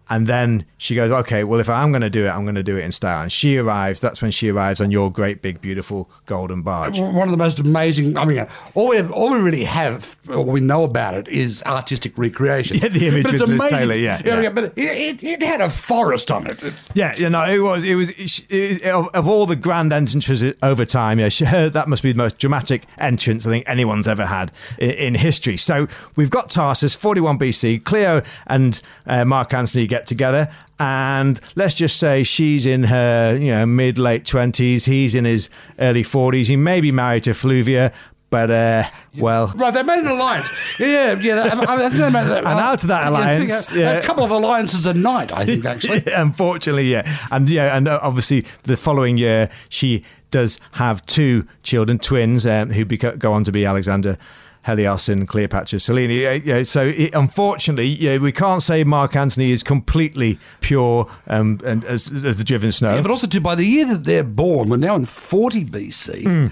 And 0.09 0.25
then 0.25 0.65
she 0.77 0.95
goes, 0.95 1.11
okay, 1.11 1.43
well, 1.43 1.59
if 1.59 1.69
I'm 1.69 1.91
going 1.91 2.01
to 2.01 2.09
do 2.09 2.25
it, 2.25 2.29
I'm 2.29 2.43
going 2.43 2.55
to 2.55 2.63
do 2.63 2.77
it 2.77 2.83
in 2.83 2.91
style. 2.91 3.23
And 3.23 3.31
she 3.31 3.57
arrives. 3.57 3.99
That's 3.99 4.21
when 4.21 4.31
she 4.31 4.49
arrives 4.49 4.81
on 4.81 4.91
your 4.91 5.11
great, 5.11 5.41
big, 5.41 5.61
beautiful 5.61 6.09
golden 6.25 6.61
barge. 6.61 6.99
One 6.99 7.27
of 7.27 7.31
the 7.31 7.37
most 7.37 7.59
amazing. 7.59 8.17
I 8.17 8.25
mean, 8.25 8.47
all 8.73 8.89
we 8.89 8.95
have, 8.95 9.11
all 9.11 9.31
we 9.31 9.39
really 9.39 9.65
have, 9.65 10.17
or 10.29 10.43
we 10.43 10.61
know 10.61 10.83
about 10.83 11.13
it, 11.13 11.27
is 11.27 11.61
artistic 11.63 12.17
recreation. 12.17 12.77
Yeah, 12.77 12.87
the 12.87 13.07
image 13.07 13.23
but 13.23 13.33
it's 13.33 13.41
with 13.41 13.49
Liz 13.49 13.59
amazing. 13.59 13.77
Taylor, 13.77 13.95
yeah, 13.95 14.21
yeah. 14.23 14.49
But 14.49 14.63
it, 14.63 14.73
it, 14.77 15.23
it 15.23 15.41
had 15.43 15.61
a 15.61 15.69
forest 15.69 16.31
on 16.31 16.47
it. 16.47 16.63
Yeah, 16.93 17.15
you 17.15 17.29
know, 17.29 17.43
it 17.43 17.59
was, 17.59 17.83
it 17.83 17.95
was, 17.95 18.11
it, 18.49 18.83
of, 18.85 19.27
all 19.27 19.45
the 19.45 19.55
grand 19.55 19.91
entrances 19.93 20.55
over 20.63 20.85
time, 20.85 21.19
yeah, 21.19 21.29
she, 21.29 21.45
her, 21.45 21.69
that 21.69 21.87
must 21.87 22.03
be 22.03 22.11
the 22.11 22.17
most 22.17 22.39
dramatic 22.39 22.85
entrance 22.97 23.45
I 23.45 23.49
think 23.49 23.65
anyone's 23.67 24.07
ever 24.07 24.25
had 24.25 24.51
in, 24.79 24.91
in 24.91 25.15
history. 25.15 25.57
So 25.57 25.87
we've 26.15 26.29
got 26.29 26.49
Tarsus, 26.49 26.95
41 26.95 27.37
BC, 27.37 27.83
Cleo 27.83 28.23
and 28.47 28.81
uh, 29.05 29.25
Mark 29.25 29.53
Antony 29.53 29.87
get 29.87 29.98
together. 30.05 30.49
And 30.79 31.39
let's 31.55 31.73
just 31.73 31.97
say 31.97 32.23
she's 32.23 32.65
in 32.65 32.83
her, 32.83 33.37
you 33.37 33.51
know, 33.51 33.65
mid 33.65 33.97
late 33.97 34.25
twenties. 34.25 34.85
He's 34.85 35.15
in 35.15 35.25
his 35.25 35.49
early 35.79 36.03
forties. 36.03 36.47
He 36.47 36.55
may 36.55 36.79
be 36.81 36.91
married 36.91 37.23
to 37.25 37.31
Fluvia, 37.31 37.93
but 38.29 38.51
uh, 38.51 38.83
well, 39.17 39.51
Right, 39.55 39.73
they 39.73 39.83
made 39.83 39.99
an 39.99 40.07
alliance. 40.07 40.79
Yeah, 40.79 41.17
yeah. 41.19 41.63
I, 41.67 41.75
I 41.75 41.89
think 41.89 41.93
they 41.93 42.09
made 42.09 42.27
that, 42.27 42.37
And 42.45 42.47
out 42.59 42.81
of 42.81 42.87
that 42.89 43.07
alliance, 43.07 43.71
yeah, 43.71 43.93
a 43.93 44.01
couple 44.03 44.23
of 44.23 44.31
alliances 44.31 44.85
a 44.85 44.93
night. 44.93 45.31
I 45.31 45.45
think 45.45 45.65
actually. 45.65 46.03
Unfortunately, 46.15 46.91
yeah, 46.91 47.17
and 47.31 47.49
yeah, 47.49 47.75
and 47.75 47.87
uh, 47.87 47.99
obviously 48.01 48.45
the 48.63 48.77
following 48.77 49.17
year 49.17 49.49
she 49.69 50.03
does 50.31 50.59
have 50.73 51.03
two 51.07 51.47
children, 51.63 51.97
twins, 51.97 52.45
um, 52.45 52.69
who 52.69 52.85
go 52.85 53.33
on 53.33 53.43
to 53.43 53.51
be 53.51 53.65
Alexander. 53.65 54.17
Helios 54.65 55.09
and 55.09 55.27
Cleopatra 55.27 55.79
Selene. 55.79 56.11
Yeah, 56.11 56.33
yeah, 56.33 56.63
so 56.63 56.83
it, 56.83 57.13
unfortunately, 57.13 57.87
yeah, 57.87 58.17
we 58.17 58.31
can't 58.31 58.61
say 58.61 58.83
Mark 58.83 59.15
Antony 59.15 59.51
is 59.51 59.63
completely 59.63 60.39
pure 60.61 61.09
um, 61.27 61.59
and 61.65 61.83
as, 61.85 62.11
as 62.11 62.37
the 62.37 62.43
driven 62.43 62.71
snow. 62.71 62.95
Yeah, 62.95 63.01
but 63.01 63.11
also 63.11 63.27
too, 63.27 63.41
by 63.41 63.55
the 63.55 63.65
year 63.65 63.85
that 63.85 64.03
they're 64.03 64.23
born, 64.23 64.69
we're 64.69 64.77
now 64.77 64.95
in 64.95 65.05
40 65.05 65.65
BC. 65.65 66.23
Hmm. 66.23 66.47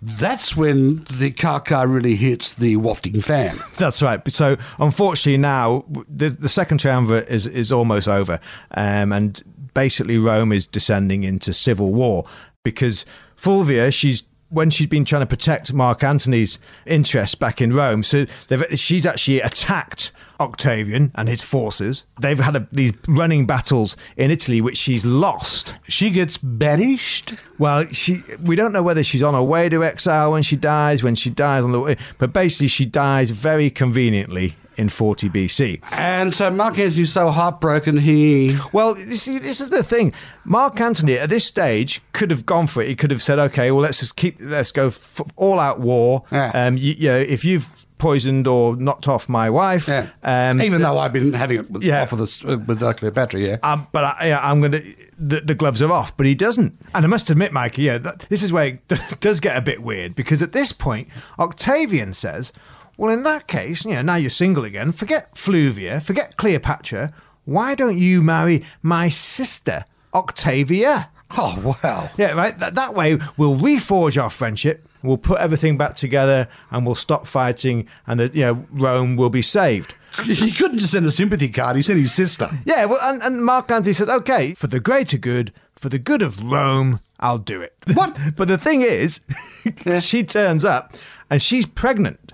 That's 0.00 0.56
when 0.56 1.04
the 1.10 1.32
Kaka 1.32 1.86
really 1.86 2.14
hits 2.14 2.54
the 2.54 2.76
wafting 2.76 3.20
fan. 3.20 3.56
That's 3.78 4.00
right. 4.00 4.20
So 4.30 4.56
unfortunately 4.78 5.38
now 5.38 5.84
the, 6.08 6.28
the 6.28 6.48
second 6.48 6.78
triumvirate 6.78 7.28
is 7.28 7.48
is 7.48 7.72
almost 7.72 8.06
over, 8.06 8.38
um, 8.72 9.12
and 9.12 9.42
basically 9.74 10.16
Rome 10.16 10.52
is 10.52 10.68
descending 10.68 11.24
into 11.24 11.52
civil 11.52 11.92
war 11.92 12.24
because 12.62 13.04
Fulvia 13.36 13.90
she's. 13.90 14.22
When 14.50 14.70
she's 14.70 14.86
been 14.86 15.04
trying 15.04 15.20
to 15.20 15.26
protect 15.26 15.72
Mark 15.72 16.02
Antony's 16.02 16.58
interests 16.86 17.34
back 17.34 17.60
in 17.60 17.74
Rome, 17.74 18.02
so 18.02 18.24
they've, 18.48 18.64
she's 18.78 19.04
actually 19.04 19.40
attacked 19.40 20.10
Octavian 20.40 21.12
and 21.14 21.28
his 21.28 21.42
forces. 21.42 22.04
They've 22.20 22.38
had 22.38 22.56
a, 22.56 22.68
these 22.72 22.92
running 23.06 23.46
battles 23.46 23.96
in 24.16 24.30
Italy, 24.30 24.60
which 24.60 24.76
she's 24.76 25.04
lost. 25.04 25.74
She 25.88 26.10
gets 26.10 26.38
banished. 26.38 27.34
Well, 27.58 27.86
she 27.88 28.22
we 28.42 28.56
don't 28.56 28.72
know 28.72 28.82
whether 28.82 29.02
she's 29.02 29.22
on 29.22 29.34
her 29.34 29.42
way 29.42 29.68
to 29.68 29.84
exile 29.84 30.32
when 30.32 30.42
she 30.42 30.56
dies, 30.56 31.02
when 31.02 31.14
she 31.14 31.30
dies 31.30 31.64
on 31.64 31.72
the 31.72 31.80
way, 31.80 31.96
but 32.18 32.32
basically 32.32 32.68
she 32.68 32.86
dies 32.86 33.30
very 33.30 33.68
conveniently 33.70 34.56
in 34.78 34.88
40 34.88 35.28
BC. 35.28 35.80
And 35.92 36.32
so 36.32 36.50
Mark 36.50 36.78
Antony's 36.78 37.12
so 37.12 37.30
heartbroken, 37.30 37.98
he. 37.98 38.56
Well, 38.72 38.98
you 38.98 39.16
see, 39.16 39.38
this 39.38 39.60
is 39.60 39.70
the 39.70 39.82
thing. 39.82 40.12
Mark 40.44 40.80
Antony 40.80 41.18
at 41.18 41.28
this 41.28 41.44
stage 41.44 42.00
could 42.12 42.30
have 42.30 42.46
gone 42.46 42.66
for 42.66 42.82
it. 42.82 42.88
He 42.88 42.94
could 42.96 43.10
have 43.10 43.22
said, 43.22 43.38
"Okay, 43.38 43.70
well, 43.70 43.82
let's 43.82 44.00
just 44.00 44.16
keep, 44.16 44.36
let's 44.40 44.72
go 44.72 44.86
f- 44.86 45.20
all 45.36 45.60
out 45.60 45.80
war. 45.80 46.24
Yeah. 46.32 46.50
Um, 46.54 46.76
you, 46.76 46.94
you 46.96 47.08
know, 47.08 47.18
if 47.18 47.44
you've 47.44 47.84
poisoned 47.98 48.46
or 48.46 48.76
knocked 48.76 49.08
off 49.08 49.28
my 49.28 49.50
wife, 49.50 49.88
Yeah. 49.88 50.06
um, 50.22 50.62
Even 50.62 50.80
though 50.80 50.98
I've 50.98 51.12
been 51.12 51.32
having 51.32 51.58
it 51.58 51.70
with, 51.70 51.82
Yeah. 51.82 52.02
off 52.02 52.12
of 52.12 52.18
this, 52.20 52.44
uh, 52.44 52.56
with 52.64 52.80
uh, 52.80 52.92
Cleopatra, 52.92 53.40
yeah. 53.40 53.56
Um, 53.64 53.88
but 53.90 54.04
I, 54.04 54.26
yeah, 54.28 54.40
I'm 54.42 54.60
going 54.60 54.72
to. 54.72 54.94
The, 55.20 55.40
the 55.40 55.54
gloves 55.56 55.82
are 55.82 55.90
off, 55.90 56.16
but 56.16 56.26
he 56.26 56.36
doesn't. 56.36 56.78
And 56.94 57.04
I 57.04 57.08
must 57.08 57.28
admit, 57.28 57.52
Mikey, 57.52 57.82
yeah, 57.82 57.98
that, 57.98 58.20
this 58.28 58.44
is 58.44 58.52
where 58.52 58.66
it 58.68 58.88
does 59.20 59.40
get 59.40 59.56
a 59.56 59.60
bit 59.60 59.82
weird 59.82 60.14
because 60.14 60.42
at 60.42 60.52
this 60.52 60.70
point, 60.70 61.08
Octavian 61.40 62.14
says, 62.14 62.52
"Well, 62.98 63.10
in 63.10 63.22
that 63.22 63.46
case, 63.46 63.86
you 63.86 63.92
know, 63.94 64.02
now 64.02 64.16
you're 64.16 64.28
single 64.28 64.64
again. 64.64 64.92
Forget 64.92 65.34
Fluvia, 65.34 66.02
forget 66.02 66.36
Cleopatra. 66.36 67.14
Why 67.46 67.74
don't 67.74 67.96
you 67.96 68.20
marry 68.20 68.62
my 68.82 69.08
sister, 69.08 69.86
Octavia?" 70.12 71.08
Oh, 71.36 71.78
wow. 71.82 72.10
Yeah, 72.16 72.32
right. 72.32 72.58
That, 72.58 72.74
that 72.74 72.94
way, 72.94 73.18
we'll 73.36 73.56
reforge 73.56 74.22
our 74.22 74.30
friendship. 74.30 74.86
We'll 75.02 75.18
put 75.18 75.40
everything 75.40 75.76
back 75.76 75.94
together, 75.94 76.48
and 76.70 76.84
we'll 76.84 76.94
stop 76.94 77.26
fighting, 77.26 77.86
and 78.06 78.20
the, 78.20 78.30
you 78.34 78.42
know, 78.42 78.66
Rome 78.70 79.16
will 79.16 79.30
be 79.30 79.42
saved. 79.42 79.94
He 80.24 80.50
couldn't 80.50 80.80
just 80.80 80.92
send 80.92 81.06
a 81.06 81.12
sympathy 81.12 81.48
card, 81.48 81.76
he 81.76 81.82
sent 81.82 82.00
his 82.00 82.12
sister. 82.12 82.48
Yeah, 82.64 82.86
well, 82.86 82.98
and, 83.02 83.22
and 83.22 83.44
Mark 83.44 83.70
Antony 83.70 83.92
said, 83.92 84.08
okay, 84.08 84.54
for 84.54 84.66
the 84.66 84.80
greater 84.80 85.18
good, 85.18 85.52
for 85.76 85.88
the 85.88 85.98
good 85.98 86.22
of 86.22 86.42
Rome, 86.42 86.98
I'll 87.20 87.38
do 87.38 87.62
it. 87.62 87.74
What? 87.94 88.18
but 88.36 88.48
the 88.48 88.58
thing 88.58 88.82
is, 88.82 89.20
she 90.00 90.24
turns 90.24 90.64
up 90.64 90.92
and 91.30 91.40
she's 91.40 91.66
pregnant 91.66 92.32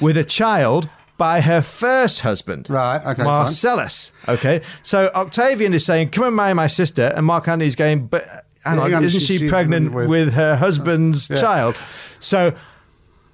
with 0.00 0.16
a 0.16 0.24
child 0.24 0.88
by 1.18 1.40
her 1.40 1.62
first 1.62 2.20
husband. 2.20 2.68
Right, 2.68 2.98
okay, 3.00 3.14
fine. 3.14 3.24
Marcellus. 3.24 4.12
Okay. 4.28 4.60
So 4.82 5.10
Octavian 5.14 5.72
is 5.72 5.84
saying, 5.84 6.10
come 6.10 6.24
and 6.24 6.36
marry 6.36 6.52
my 6.54 6.66
sister. 6.66 7.12
And 7.16 7.24
Mark 7.24 7.48
Antony's 7.48 7.74
going, 7.76 8.06
but 8.06 8.26
hang 8.64 8.76
Yeah, 8.90 8.96
on, 8.98 9.04
isn't 9.04 9.20
she- 9.20 9.38
she, 9.38 9.48
pregnant 9.48 9.92
pregnant 9.92 9.94
with, 9.94 10.08
with- 10.26 10.34
her 10.34 10.56
husband's 10.56 11.30
Yeah. 11.30 11.36
child? 11.36 11.76
So 12.20 12.52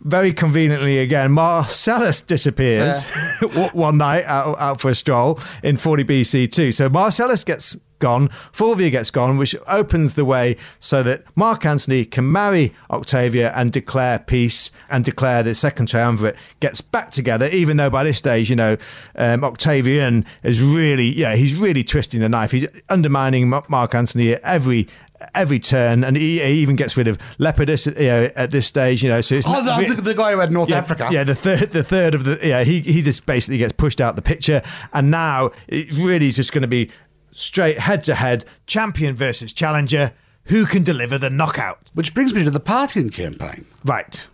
very 0.03 0.33
conveniently 0.33 0.99
again, 0.99 1.33
Marcellus 1.33 2.21
disappears 2.21 3.05
one 3.73 3.99
night 3.99 4.25
out, 4.25 4.59
out 4.59 4.81
for 4.81 4.91
a 4.91 4.95
stroll 4.95 5.38
in 5.62 5.77
40 5.77 6.05
BC 6.05 6.51
too. 6.51 6.73
So 6.73 6.88
Marcellus 6.88 7.45
gets 7.45 7.77
gone, 8.03 8.29
Fulvia 8.51 8.91
gets 8.91 9.12
gone, 9.12 9.38
which 9.38 9.55
opens 9.69 10.15
the 10.15 10.25
way 10.25 10.57
so 10.81 11.05
that 11.05 11.25
Mark 11.37 11.65
Antony 11.65 12.05
can 12.05 12.31
marry 12.31 12.75
Octavia 12.91 13.53
and 13.55 13.73
declare 13.73 14.19
peace 14.19 14.73
and 14.91 15.05
declare 15.05 15.45
the 15.45 15.55
second 15.55 15.87
triumvirate 15.87 16.37
gets 16.59 16.81
back 16.81 17.12
together, 17.12 17.47
even 17.47 17.77
though 17.77 17.91
by 17.91 18.03
this 18.03 18.19
stage, 18.19 18.51
you 18.51 18.57
know, 18.57 18.77
um, 19.15 19.45
Octavian 19.45 20.27
is 20.43 20.61
really, 20.61 21.17
yeah, 21.17 21.37
he's 21.37 21.55
really 21.55 21.85
twisting 21.85 22.21
the 22.21 22.29
knife. 22.29 22.51
He's 22.51 22.67
undermining 22.88 23.49
Mark 23.49 23.95
Antony 23.95 24.35
at 24.35 24.43
every 24.43 24.88
every 25.35 25.59
turn, 25.59 26.05
and 26.05 26.17
he, 26.17 26.41
he, 26.41 26.55
even 26.55 26.77
gets 26.77 26.97
rid 26.97 27.09
of 27.09 27.19
Lepidus 27.39 27.87
you 27.87 28.09
know, 28.09 28.31
at 28.37 28.51
this 28.51 28.67
stage. 28.67 29.03
You 29.03 29.11
know, 29.11 29.21
so 29.21 29.37
it's 29.37 29.47
oh, 29.47 29.63
not, 29.65 29.87
the, 29.87 29.95
the, 29.95 30.15
guy 30.15 30.33
who 30.33 30.39
had 30.39 30.53
North 30.53 30.71
yeah, 30.71 30.79
Africa. 30.79 31.09
Yeah, 31.11 31.25
the 31.25 31.35
third, 31.35 31.71
the 31.71 31.83
third 31.83 32.15
of 32.15 32.25
the 32.25 32.39
yeah, 32.43 32.65
he 32.65 32.81
he 32.81 33.03
just 33.03 33.27
basically 33.27 33.59
gets 33.59 33.73
pushed 33.73 34.01
out 34.01 34.17
the 34.17 34.23
picture, 34.23 34.63
and 34.93 35.11
now 35.11 35.51
it 35.69 35.93
really 35.93 36.29
is 36.29 36.37
just 36.37 36.53
going 36.53 36.63
to 36.63 36.69
be 36.69 36.91
straight 37.33 37.79
head 37.79 38.05
to 38.05 38.15
head, 38.15 38.45
champion 38.67 39.15
versus 39.15 39.53
challenger. 39.53 40.13
Who 40.47 40.67
can 40.67 40.83
deliver 40.83 41.19
the 41.19 41.31
knockout? 41.31 41.91
Which 41.95 42.15
brings 42.15 42.35
me 42.35 42.43
to 42.45 42.51
the 42.51 42.61
Parthian 42.61 43.11
campaign. 43.11 43.65
Right. 43.85 44.27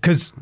Because 0.00 0.32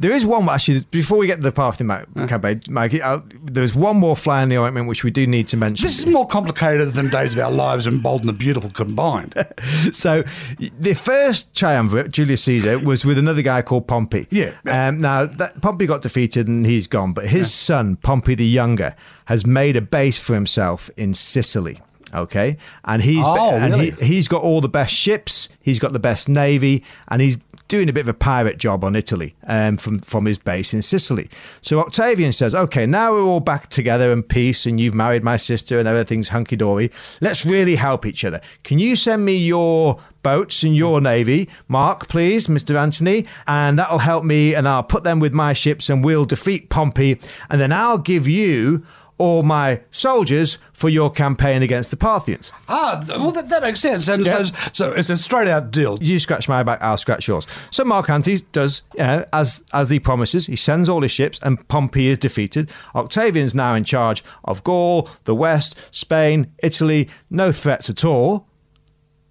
there 0.00 0.12
is 0.12 0.24
one 0.24 0.48
actually 0.48 0.80
before 0.90 1.18
we 1.18 1.26
get 1.26 1.36
to 1.36 1.42
the 1.42 1.52
Parthian 1.52 1.90
uh. 1.90 2.04
campaign, 2.26 2.62
Mike. 2.70 2.94
Uh, 2.94 3.20
there's 3.42 3.74
one 3.74 3.98
more 3.98 4.16
fly 4.16 4.42
in 4.42 4.48
the 4.48 4.56
ointment 4.56 4.88
which 4.88 5.04
we 5.04 5.10
do 5.10 5.26
need 5.26 5.46
to 5.48 5.58
mention. 5.58 5.86
This 5.86 5.98
is 5.98 6.06
more 6.06 6.26
complicated 6.26 6.94
than 6.94 7.08
Days 7.10 7.36
of 7.36 7.44
Our 7.44 7.50
Lives 7.50 7.86
and 7.86 8.02
Bold 8.02 8.20
and 8.20 8.28
the 8.30 8.32
Beautiful 8.32 8.70
combined. 8.70 9.34
so, 9.92 10.24
the 10.58 10.94
first 10.94 11.54
triumvirate, 11.54 12.12
Julius 12.12 12.42
Caesar, 12.44 12.78
was 12.78 13.04
with 13.04 13.18
another 13.18 13.42
guy 13.42 13.60
called 13.60 13.86
Pompey. 13.86 14.26
Yeah. 14.30 14.54
Um, 14.66 14.98
now 14.98 15.26
that 15.26 15.60
Pompey 15.60 15.84
got 15.86 16.00
defeated 16.00 16.48
and 16.48 16.64
he's 16.64 16.86
gone, 16.86 17.12
but 17.12 17.26
his 17.26 17.48
yeah. 17.48 17.76
son 17.76 17.96
Pompey 17.96 18.34
the 18.34 18.46
Younger 18.46 18.96
has 19.26 19.44
made 19.44 19.76
a 19.76 19.82
base 19.82 20.18
for 20.18 20.32
himself 20.34 20.90
in 20.96 21.12
Sicily. 21.12 21.78
Okay, 22.12 22.56
and 22.84 23.02
he's 23.02 23.24
oh, 23.24 23.50
and 23.52 23.72
really? 23.72 23.90
he, 23.92 24.06
he's 24.14 24.26
got 24.26 24.42
all 24.42 24.60
the 24.60 24.68
best 24.68 24.92
ships. 24.92 25.48
He's 25.60 25.78
got 25.78 25.92
the 25.92 26.00
best 26.00 26.28
navy, 26.28 26.82
and 27.06 27.22
he's 27.22 27.36
doing 27.70 27.88
a 27.88 27.92
bit 27.92 28.02
of 28.02 28.08
a 28.08 28.14
pirate 28.14 28.58
job 28.58 28.84
on 28.84 28.94
Italy 28.94 29.34
um, 29.46 29.78
from 29.78 30.00
from 30.00 30.26
his 30.26 30.38
base 30.38 30.74
in 30.74 30.82
Sicily. 30.82 31.30
So 31.62 31.80
Octavian 31.80 32.32
says, 32.32 32.54
"Okay, 32.54 32.84
now 32.84 33.12
we're 33.12 33.22
all 33.22 33.40
back 33.40 33.68
together 33.68 34.12
in 34.12 34.22
peace, 34.22 34.66
and 34.66 34.78
you've 34.78 34.94
married 34.94 35.24
my 35.24 35.38
sister, 35.38 35.78
and 35.78 35.88
everything's 35.88 36.28
hunky 36.28 36.56
dory. 36.56 36.90
Let's 37.22 37.46
really 37.46 37.76
help 37.76 38.04
each 38.04 38.24
other. 38.24 38.42
Can 38.62 38.78
you 38.78 38.96
send 38.96 39.24
me 39.24 39.36
your 39.36 39.98
boats 40.22 40.62
and 40.62 40.76
your 40.76 41.00
navy, 41.00 41.48
Mark, 41.66 42.08
please, 42.08 42.46
Mister 42.46 42.76
Antony, 42.76 43.24
and 43.46 43.78
that'll 43.78 44.00
help 44.00 44.24
me, 44.24 44.54
and 44.54 44.68
I'll 44.68 44.82
put 44.82 45.04
them 45.04 45.20
with 45.20 45.32
my 45.32 45.54
ships, 45.54 45.88
and 45.88 46.04
we'll 46.04 46.26
defeat 46.26 46.68
Pompey, 46.68 47.18
and 47.48 47.58
then 47.60 47.72
I'll 47.72 47.98
give 47.98 48.28
you." 48.28 48.84
Or 49.20 49.44
my 49.44 49.78
soldiers 49.90 50.56
for 50.72 50.88
your 50.88 51.10
campaign 51.10 51.62
against 51.62 51.90
the 51.90 51.96
Parthians. 51.98 52.50
Ah, 52.70 53.04
well, 53.06 53.30
that, 53.32 53.50
that 53.50 53.60
makes 53.60 53.78
sense. 53.78 54.08
And 54.08 54.24
so, 54.24 54.44
so, 54.72 54.92
it's 54.92 55.10
a 55.10 55.18
straight 55.18 55.46
out 55.46 55.70
deal. 55.70 55.98
You 56.02 56.18
scratch 56.18 56.48
my 56.48 56.62
back, 56.62 56.82
I'll 56.82 56.96
scratch 56.96 57.28
yours. 57.28 57.46
So 57.70 57.84
Mark 57.84 58.08
Antony 58.08 58.38
does, 58.52 58.80
you 58.96 59.04
as, 59.30 59.62
as 59.74 59.90
he 59.90 60.00
promises, 60.00 60.46
he 60.46 60.56
sends 60.56 60.88
all 60.88 61.02
his 61.02 61.12
ships 61.12 61.38
and 61.42 61.68
Pompey 61.68 62.06
is 62.06 62.16
defeated. 62.16 62.70
Octavian's 62.94 63.54
now 63.54 63.74
in 63.74 63.84
charge 63.84 64.24
of 64.42 64.64
Gaul, 64.64 65.06
the 65.24 65.34
West, 65.34 65.76
Spain, 65.90 66.54
Italy, 66.62 67.06
no 67.28 67.52
threats 67.52 67.90
at 67.90 68.02
all. 68.06 68.46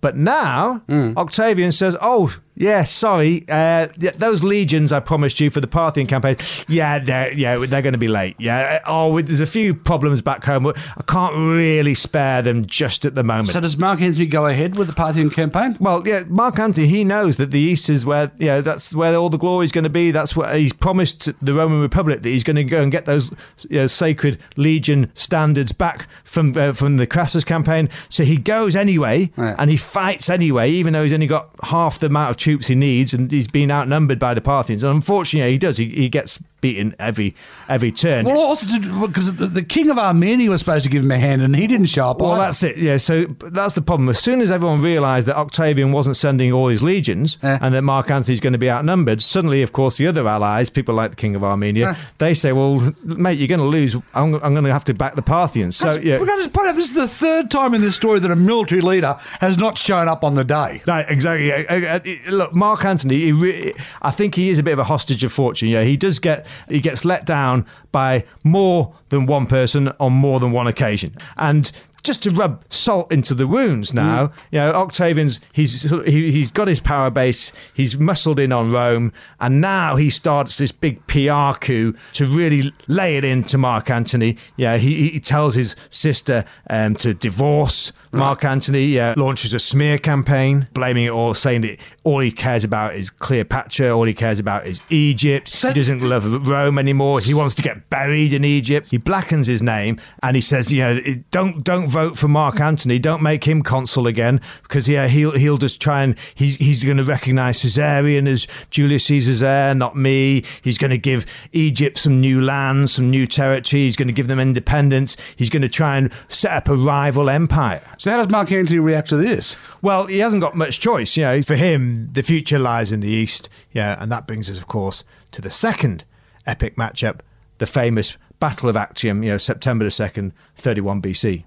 But 0.02 0.16
now 0.16 0.84
mm. 0.88 1.18
Octavian 1.18 1.72
says, 1.72 1.98
"Oh, 2.00 2.38
yeah, 2.60 2.84
sorry, 2.84 3.46
uh, 3.48 3.88
those 4.18 4.44
legions 4.44 4.92
I 4.92 5.00
promised 5.00 5.40
you 5.40 5.50
for 5.50 5.62
the 5.62 5.68
Parthian 5.68 6.08
campaign. 6.08 6.36
Yeah, 6.68 7.00
they're 7.00 7.32
yeah 7.32 7.58
they're 7.66 7.82
going 7.82 7.94
to 7.94 7.98
be 7.98 8.10
late. 8.10 8.36
Yeah, 8.38 8.82
oh, 8.86 9.22
there's 9.22 9.40
a 9.40 9.48
few 9.48 9.74
problems 9.74 10.22
back 10.22 10.44
home. 10.44 10.68
I 10.68 10.74
can't 11.08 11.34
really 11.36 11.94
spare 11.94 12.42
them 12.42 12.66
just 12.66 13.06
at 13.06 13.16
the 13.16 13.24
moment. 13.24 13.50
So 13.50 13.62
does 13.62 13.78
Mark 13.78 14.02
Antony 14.02 14.26
go 14.26 14.46
ahead 14.46 14.76
with 14.76 14.90
the 14.90 14.94
Parthian 14.94 15.30
campaign? 15.30 15.78
Well, 15.80 16.06
yeah, 16.06 16.26
Mark 16.28 16.60
Antony 16.60 16.86
he 16.88 17.06
knows 17.06 17.38
that 17.38 17.52
the 17.52 17.62
East 17.62 17.90
is 17.90 18.06
where 18.06 18.30
you 18.38 18.48
know 18.48 18.62
that's 18.62 18.94
where 18.94 19.16
all 19.16 19.30
the 19.30 19.38
glory 19.38 19.64
is 19.64 19.72
going 19.72 19.86
to 19.86 19.90
be. 19.90 20.12
That's 20.12 20.36
what 20.36 20.54
he's 20.54 20.74
promised 20.74 21.30
the 21.42 21.54
Roman 21.54 21.80
Republic 21.80 22.24
that 22.24 22.30
he's 22.30 22.44
going 22.44 22.58
to 22.58 22.66
go 22.66 22.82
and 22.82 22.92
get 22.92 23.06
those 23.06 23.32
you 23.70 23.80
know, 23.80 23.88
sacred 23.88 24.38
legion 24.58 25.10
standards 25.16 25.72
back 25.72 26.10
from 26.26 26.58
uh, 26.58 26.74
from 26.74 26.98
the 26.98 27.08
Crassus 27.08 27.46
campaign. 27.46 27.88
So 28.10 28.26
he 28.26 28.36
goes 28.36 28.76
anyway 28.76 29.32
and 29.38 29.70
he 29.70 29.78
fights 29.78 30.30
anyway, 30.30 30.70
even 30.72 30.92
though 30.92 31.04
he's 31.04 31.14
only 31.14 31.28
got 31.28 31.52
half 31.64 32.00
the 32.00 32.08
amount 32.08 32.32
of 32.32 32.38
troops 32.50 32.68
he 32.68 32.76
needs, 32.76 33.14
and 33.14 33.30
he's 33.32 33.48
been 33.48 33.70
outnumbered 33.70 34.18
by 34.18 34.34
the 34.34 34.42
Parthians. 34.42 34.84
And 34.84 34.96
unfortunately, 34.96 35.52
he 35.52 35.58
does. 35.60 35.78
He, 35.78 35.90
he 35.90 36.10
gets 36.10 36.40
beaten 36.62 36.96
every 37.00 37.36
every 37.68 37.92
turn. 37.92 38.26
Well, 38.26 38.38
also 38.38 38.80
because 39.08 39.36
the, 39.36 39.48
the, 39.48 39.64
king 39.64 39.90
of 39.90 39.98
Armenia 39.98 40.50
was 40.50 40.60
supposed 40.60 40.84
to 40.86 40.90
give 40.90 41.04
him 41.04 41.12
a 41.12 41.20
hand, 41.20 41.42
and 41.42 41.56
he 41.56 41.68
didn't 41.68 41.88
show 41.88 42.10
up. 42.10 42.22
Well, 42.22 42.32
either. 42.32 42.46
that's 42.46 42.64
it. 42.64 42.78
Yeah, 42.78 42.98
so 42.98 43.26
that's 43.26 43.76
the 43.76 43.82
problem. 43.82 44.10
As 44.10 44.20
soon 44.20 44.42
as 44.42 44.52
everyone 44.52 44.82
realised 44.82 45.28
that 45.28 45.38
Octavian 45.38 45.92
wasn't 45.92 46.18
sending 46.18 46.52
all 46.52 46.68
his 46.68 46.84
legions, 46.84 47.38
and 47.42 47.74
that 47.74 47.82
Mark 47.82 48.10
Antony's 48.10 48.40
going 48.40 48.54
to 48.54 48.60
be 48.60 48.70
outnumbered, 48.70 49.22
suddenly, 49.22 49.62
of 49.62 49.74
course, 49.74 49.98
the 49.98 50.08
other 50.08 50.28
allies, 50.28 50.70
people 50.70 50.96
like 50.96 51.12
the 51.12 51.18
king 51.18 51.36
of 51.36 51.44
Armenia, 51.44 51.96
they 52.18 52.34
say, 52.34 52.52
"Well, 52.52 52.94
mate, 53.04 53.38
you're 53.38 53.48
going 53.48 53.60
to 53.60 53.66
lose. 53.66 53.96
I'm, 54.14 54.36
I'm 54.36 54.54
going 54.54 54.64
to 54.64 54.74
have 54.74 54.86
to 54.86 54.94
back 54.94 55.16
the 55.16 55.22
Parthians." 55.22 55.76
So 55.76 55.94
that's, 55.94 56.04
yeah, 56.04 56.20
we're 56.20 56.26
going 56.26 56.44
to 56.44 56.50
point 56.50 56.70
out 56.70 56.76
this 56.76 56.90
is 56.90 56.96
the 56.96 57.08
third 57.08 57.52
time 57.52 57.74
in 57.74 57.82
this 57.82 57.96
story 57.96 58.20
that 58.20 58.32
a 58.32 58.36
military 58.36 58.82
leader 58.82 59.18
has 59.40 59.58
not 59.58 59.78
shown 59.78 60.08
up 60.08 60.24
on 60.24 60.36
the 60.36 60.44
day. 60.44 60.82
Right, 60.86 61.06
exactly. 61.10 61.52
Uh, 61.52 61.98
uh, 61.98 62.32
look, 62.32 62.56
Mark 62.56 62.86
Antony, 62.86 63.32
re- 63.32 63.74
I 64.02 64.12
think 64.12 64.36
he 64.36 64.50
is 64.50 64.60
a 64.60 64.64
bit 64.64 64.74
of 64.74 64.80
a 64.80 64.84
hostage 64.84 65.24
of 65.24 65.32
fortune. 65.32 65.70
Yeah, 65.70 65.84
he 65.84 65.98
does 65.98 66.20
get 66.20 66.46
he 66.68 66.80
gets 66.80 67.06
let 67.06 67.26
down 67.26 67.66
by 67.92 68.26
more 68.44 68.96
than 69.10 69.26
one 69.26 69.46
person 69.48 69.92
on 70.00 70.14
more 70.14 70.40
than 70.40 70.52
one 70.52 70.68
occasion. 70.68 71.16
And 71.38 71.72
just 72.04 72.24
to 72.24 72.32
rub 72.32 72.64
salt 72.70 73.12
into 73.12 73.34
the 73.34 73.48
wounds 73.48 73.94
now. 73.94 74.28
Mm. 74.28 74.34
You 74.52 74.60
know, 74.60 74.72
Octavian's 74.72 75.40
he's 75.54 75.84
he, 76.06 76.32
he's 76.32 76.52
got 76.52 76.68
his 76.68 76.80
power 76.80 77.10
base. 77.10 77.52
He's 77.74 77.98
muscled 77.98 78.40
in 78.40 78.52
on 78.52 78.72
Rome, 78.72 79.12
and 79.40 79.62
now 79.62 79.96
he 79.96 80.10
starts 80.10 80.58
this 80.58 80.72
big 80.72 81.06
PR 81.08 81.58
coup 81.60 81.96
to 82.14 82.28
really 82.28 82.74
lay 82.88 83.18
it 83.18 83.26
into 83.26 83.58
Mark 83.58 83.90
Antony. 83.90 84.38
Yeah, 84.56 84.78
he, 84.78 85.10
he 85.10 85.20
tells 85.20 85.56
his 85.56 85.76
sister 85.90 86.46
um, 86.70 86.96
to 86.96 87.14
divorce 87.14 87.92
Mark 88.12 88.44
Antony. 88.44 88.86
Yeah, 88.86 89.14
launches 89.18 89.54
a 89.54 89.60
smear 89.60 89.98
campaign, 89.98 90.68
blaming 90.74 91.06
it 91.06 91.12
all, 91.12 91.34
saying 91.34 91.62
that 91.62 91.80
all 92.04 92.20
he 92.20 92.32
cares 92.32 92.64
about 92.64 92.96
is 92.96 93.10
Cleopatra. 93.10 93.96
All 93.96 94.06
he 94.06 94.14
cares 94.14 94.40
about 94.40 94.66
is 94.66 94.82
Egypt. 94.90 95.48
So 95.48 95.70
he 95.70 95.74
doesn't 95.74 96.02
love 96.02 96.48
Rome 96.48 96.80
anymore. 96.80 97.20
He 97.20 97.34
wants 97.34 97.56
to 97.56 97.62
get 97.62 97.90
buried 97.90 98.34
in 98.34 98.44
Egypt. 98.44 98.92
He 98.92 98.98
blackens 98.98 99.48
his 99.48 99.62
name 99.62 100.00
and 100.24 100.36
he 100.36 100.42
says, 100.42 100.72
you 100.72 100.82
know, 100.82 101.00
don't 101.32 101.64
don't 101.64 101.88
vote 101.88 102.18
for 102.18 102.28
Mark 102.28 102.60
Antony. 102.60 103.00
Don't 103.00 103.22
make 103.22 103.46
him 103.46 103.62
consul 103.62 104.08
again 104.08 104.42
because 104.64 104.90
yeah, 104.90 105.08
he'll 105.08 105.32
he'll 105.32 105.58
just 105.58 105.82
try 105.82 106.04
and 106.04 106.18
he's 106.34 106.56
he's 106.56 106.84
going 106.84 106.98
to 106.98 107.04
recognise 107.04 107.60
Caesarion 107.60 108.28
as 108.28 108.48
Julius 108.70 109.06
Caesar's 109.06 109.44
heir, 109.44 109.76
not 109.76 109.96
me. 109.96 110.44
He's 110.64 110.78
going 110.78 110.92
to 110.92 110.98
give 110.98 111.26
Egypt 111.52 111.98
some 111.98 112.20
new 112.20 112.42
lands, 112.42 112.94
some 112.94 113.10
new 113.10 113.28
territory. 113.28 113.84
He's 113.84 113.96
going 113.96 114.08
to 114.08 114.14
give 114.14 114.28
them 114.28 114.40
independence. 114.40 115.18
He's 115.36 115.50
going 115.50 115.62
to 115.62 115.70
try 115.70 115.98
and 115.98 116.12
set 116.28 116.52
up 116.52 116.68
a 116.70 116.76
rival 116.76 117.30
empire. 117.30 117.82
So 118.00 118.12
how 118.12 118.18
does 118.18 118.30
Mark 118.30 118.50
Antony 118.54 118.80
react 118.80 119.10
to 119.10 119.18
this? 119.18 119.58
Well, 119.82 120.08
he 120.08 120.20
hasn't 120.20 120.42
got 120.42 120.56
much 120.56 120.80
choice. 120.80 121.18
You 121.18 121.24
know, 121.24 121.42
for 121.42 121.56
him, 121.56 122.08
the 122.14 122.24
future 122.24 122.58
lies 122.58 122.94
in 122.94 123.02
the 123.02 123.10
east. 123.10 123.50
Yeah, 123.74 124.02
and 124.02 124.10
that 124.10 124.26
brings 124.26 124.50
us, 124.50 124.58
of 124.58 124.68
course, 124.68 125.04
to 125.32 125.42
the 125.42 125.50
second 125.50 126.06
epic 126.48 126.78
matchup, 126.78 127.20
the 127.58 127.68
famous 127.68 128.18
Battle 128.40 128.70
of 128.70 128.78
Actium, 128.78 129.22
you 129.22 129.32
know, 129.32 129.38
September 129.38 129.84
the 129.84 129.92
2nd, 129.92 130.32
31 130.56 131.02
BC. 131.02 131.44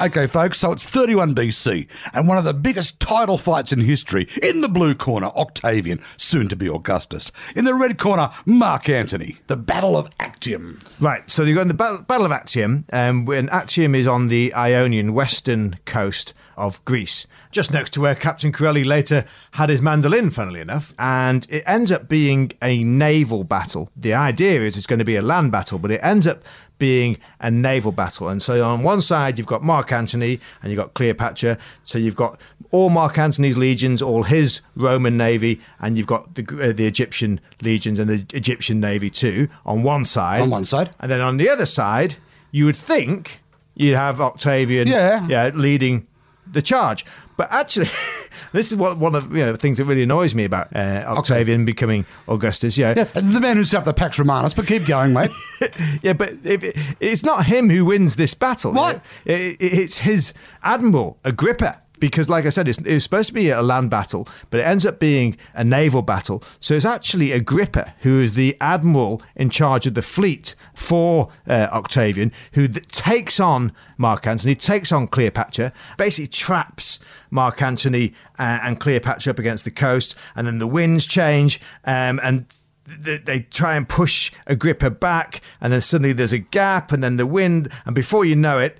Okay, 0.00 0.26
folks, 0.26 0.58
so 0.58 0.72
it's 0.72 0.88
31 0.88 1.34
BC, 1.34 1.86
and 2.14 2.26
one 2.26 2.38
of 2.38 2.44
the 2.44 2.54
biggest 2.54 3.00
title 3.00 3.36
fights 3.36 3.70
in 3.70 3.80
history. 3.80 4.26
In 4.42 4.62
the 4.62 4.68
blue 4.68 4.94
corner, 4.94 5.26
Octavian, 5.26 6.00
soon 6.16 6.48
to 6.48 6.56
be 6.56 6.70
Augustus. 6.70 7.30
In 7.54 7.66
the 7.66 7.74
red 7.74 7.98
corner, 7.98 8.30
Mark 8.46 8.88
Antony. 8.88 9.36
The 9.48 9.56
Battle 9.56 9.98
of 9.98 10.08
Actium. 10.18 10.78
Right, 11.00 11.28
so 11.28 11.42
you've 11.42 11.58
got 11.58 11.68
the 11.68 11.74
Battle, 11.74 12.24
of 12.24 12.32
Actium, 12.32 12.86
um, 12.94 13.26
when 13.26 13.50
Actium 13.50 13.94
is 13.94 14.06
on 14.06 14.28
the 14.28 14.54
Ionian 14.54 15.12
western 15.12 15.78
coast 15.84 16.32
of 16.60 16.84
Greece, 16.84 17.26
just 17.50 17.72
next 17.72 17.90
to 17.94 18.00
where 18.00 18.14
Captain 18.14 18.52
Corelli 18.52 18.84
later 18.84 19.24
had 19.52 19.70
his 19.70 19.82
mandolin, 19.82 20.30
funnily 20.30 20.60
enough. 20.60 20.94
And 20.98 21.46
it 21.50 21.64
ends 21.66 21.90
up 21.90 22.08
being 22.08 22.52
a 22.62 22.84
naval 22.84 23.44
battle. 23.44 23.90
The 23.96 24.14
idea 24.14 24.60
is 24.60 24.76
it's 24.76 24.86
going 24.86 24.98
to 24.98 25.04
be 25.04 25.16
a 25.16 25.22
land 25.22 25.50
battle, 25.50 25.78
but 25.78 25.90
it 25.90 26.00
ends 26.02 26.26
up 26.26 26.42
being 26.78 27.18
a 27.40 27.50
naval 27.50 27.92
battle. 27.92 28.28
And 28.28 28.42
so 28.42 28.64
on 28.64 28.82
one 28.82 29.00
side, 29.00 29.38
you've 29.38 29.46
got 29.46 29.62
Mark 29.62 29.92
Antony 29.92 30.40
and 30.62 30.72
you've 30.72 30.78
got 30.78 30.94
Cleopatra. 30.94 31.58
So 31.84 31.98
you've 31.98 32.16
got 32.16 32.40
all 32.72 32.90
Mark 32.90 33.18
Antony's 33.18 33.58
legions, 33.58 34.02
all 34.02 34.24
his 34.24 34.62
Roman 34.74 35.16
navy, 35.16 35.60
and 35.78 35.96
you've 35.96 36.06
got 36.06 36.34
the, 36.34 36.42
uh, 36.60 36.72
the 36.72 36.86
Egyptian 36.86 37.40
legions 37.62 37.98
and 37.98 38.08
the 38.08 38.24
Egyptian 38.36 38.80
navy 38.80 39.10
too 39.10 39.48
on 39.64 39.82
one 39.82 40.04
side. 40.04 40.40
On 40.40 40.50
one 40.50 40.64
side. 40.64 40.90
And 40.98 41.10
then 41.10 41.20
on 41.20 41.36
the 41.36 41.48
other 41.48 41.66
side, 41.66 42.16
you 42.50 42.64
would 42.64 42.76
think 42.76 43.40
you'd 43.74 43.96
have 43.96 44.20
Octavian 44.20 44.88
yeah. 44.88 45.26
Yeah, 45.28 45.50
leading 45.54 46.06
the 46.52 46.62
charge. 46.62 47.04
But 47.36 47.48
actually, 47.50 47.86
this 48.52 48.70
is 48.70 48.76
what 48.76 48.98
one 48.98 49.14
of 49.14 49.34
you 49.34 49.44
know, 49.44 49.52
the 49.52 49.58
things 49.58 49.78
that 49.78 49.84
really 49.84 50.02
annoys 50.02 50.34
me 50.34 50.44
about 50.44 50.68
uh, 50.76 51.04
Octavian 51.06 51.64
becoming 51.64 52.04
Augustus. 52.28 52.76
Yeah, 52.76 52.92
Yeah, 52.96 53.04
the 53.04 53.40
man 53.40 53.56
who 53.56 53.64
set 53.64 53.78
up 53.78 53.84
the 53.84 53.94
Pax 53.94 54.18
Romanus, 54.18 54.52
but 54.52 54.66
keep 54.66 54.86
going, 54.86 55.14
mate. 55.14 55.30
yeah, 56.02 56.12
but 56.12 56.34
if, 56.44 56.96
it's 57.00 57.24
not 57.24 57.46
him 57.46 57.70
who 57.70 57.84
wins 57.86 58.16
this 58.16 58.34
battle. 58.34 58.72
What? 58.72 59.00
It- 59.24 59.56
it- 59.60 59.72
it's 59.80 59.98
his 59.98 60.34
admiral 60.62 61.18
Agrippa. 61.24 61.80
Because, 62.00 62.28
like 62.28 62.46
I 62.46 62.48
said, 62.48 62.66
it's, 62.66 62.78
it 62.78 62.94
was 62.94 63.04
supposed 63.04 63.28
to 63.28 63.34
be 63.34 63.50
a 63.50 63.62
land 63.62 63.90
battle, 63.90 64.26
but 64.48 64.60
it 64.60 64.64
ends 64.64 64.86
up 64.86 64.98
being 64.98 65.36
a 65.54 65.62
naval 65.62 66.02
battle. 66.02 66.42
So 66.58 66.74
it's 66.74 66.84
actually 66.84 67.32
Agrippa 67.32 67.94
who 68.00 68.20
is 68.20 68.34
the 68.34 68.56
admiral 68.60 69.22
in 69.36 69.50
charge 69.50 69.86
of 69.86 69.94
the 69.94 70.02
fleet 70.02 70.54
for 70.74 71.28
uh, 71.46 71.68
Octavian, 71.72 72.32
who 72.52 72.66
th- 72.66 72.86
takes 72.88 73.38
on 73.38 73.72
Mark 73.98 74.26
Antony, 74.26 74.54
takes 74.54 74.90
on 74.90 75.06
Cleopatra, 75.06 75.72
basically 75.98 76.28
traps 76.28 76.98
Mark 77.30 77.60
Antony 77.62 78.14
uh, 78.38 78.58
and 78.62 78.80
Cleopatra 78.80 79.32
up 79.32 79.38
against 79.38 79.64
the 79.64 79.70
coast, 79.70 80.16
and 80.34 80.46
then 80.46 80.58
the 80.58 80.66
winds 80.66 81.06
change, 81.06 81.60
um, 81.84 82.18
and 82.22 82.46
they 82.86 83.46
try 83.50 83.76
and 83.76 83.88
push 83.88 84.32
Agrippa 84.46 84.90
back, 84.90 85.40
and 85.60 85.72
then 85.72 85.80
suddenly 85.80 86.12
there's 86.12 86.32
a 86.32 86.38
gap, 86.38 86.92
and 86.92 87.04
then 87.04 87.18
the 87.18 87.26
wind, 87.26 87.70
and 87.84 87.94
before 87.94 88.24
you 88.24 88.34
know 88.34 88.58
it, 88.58 88.78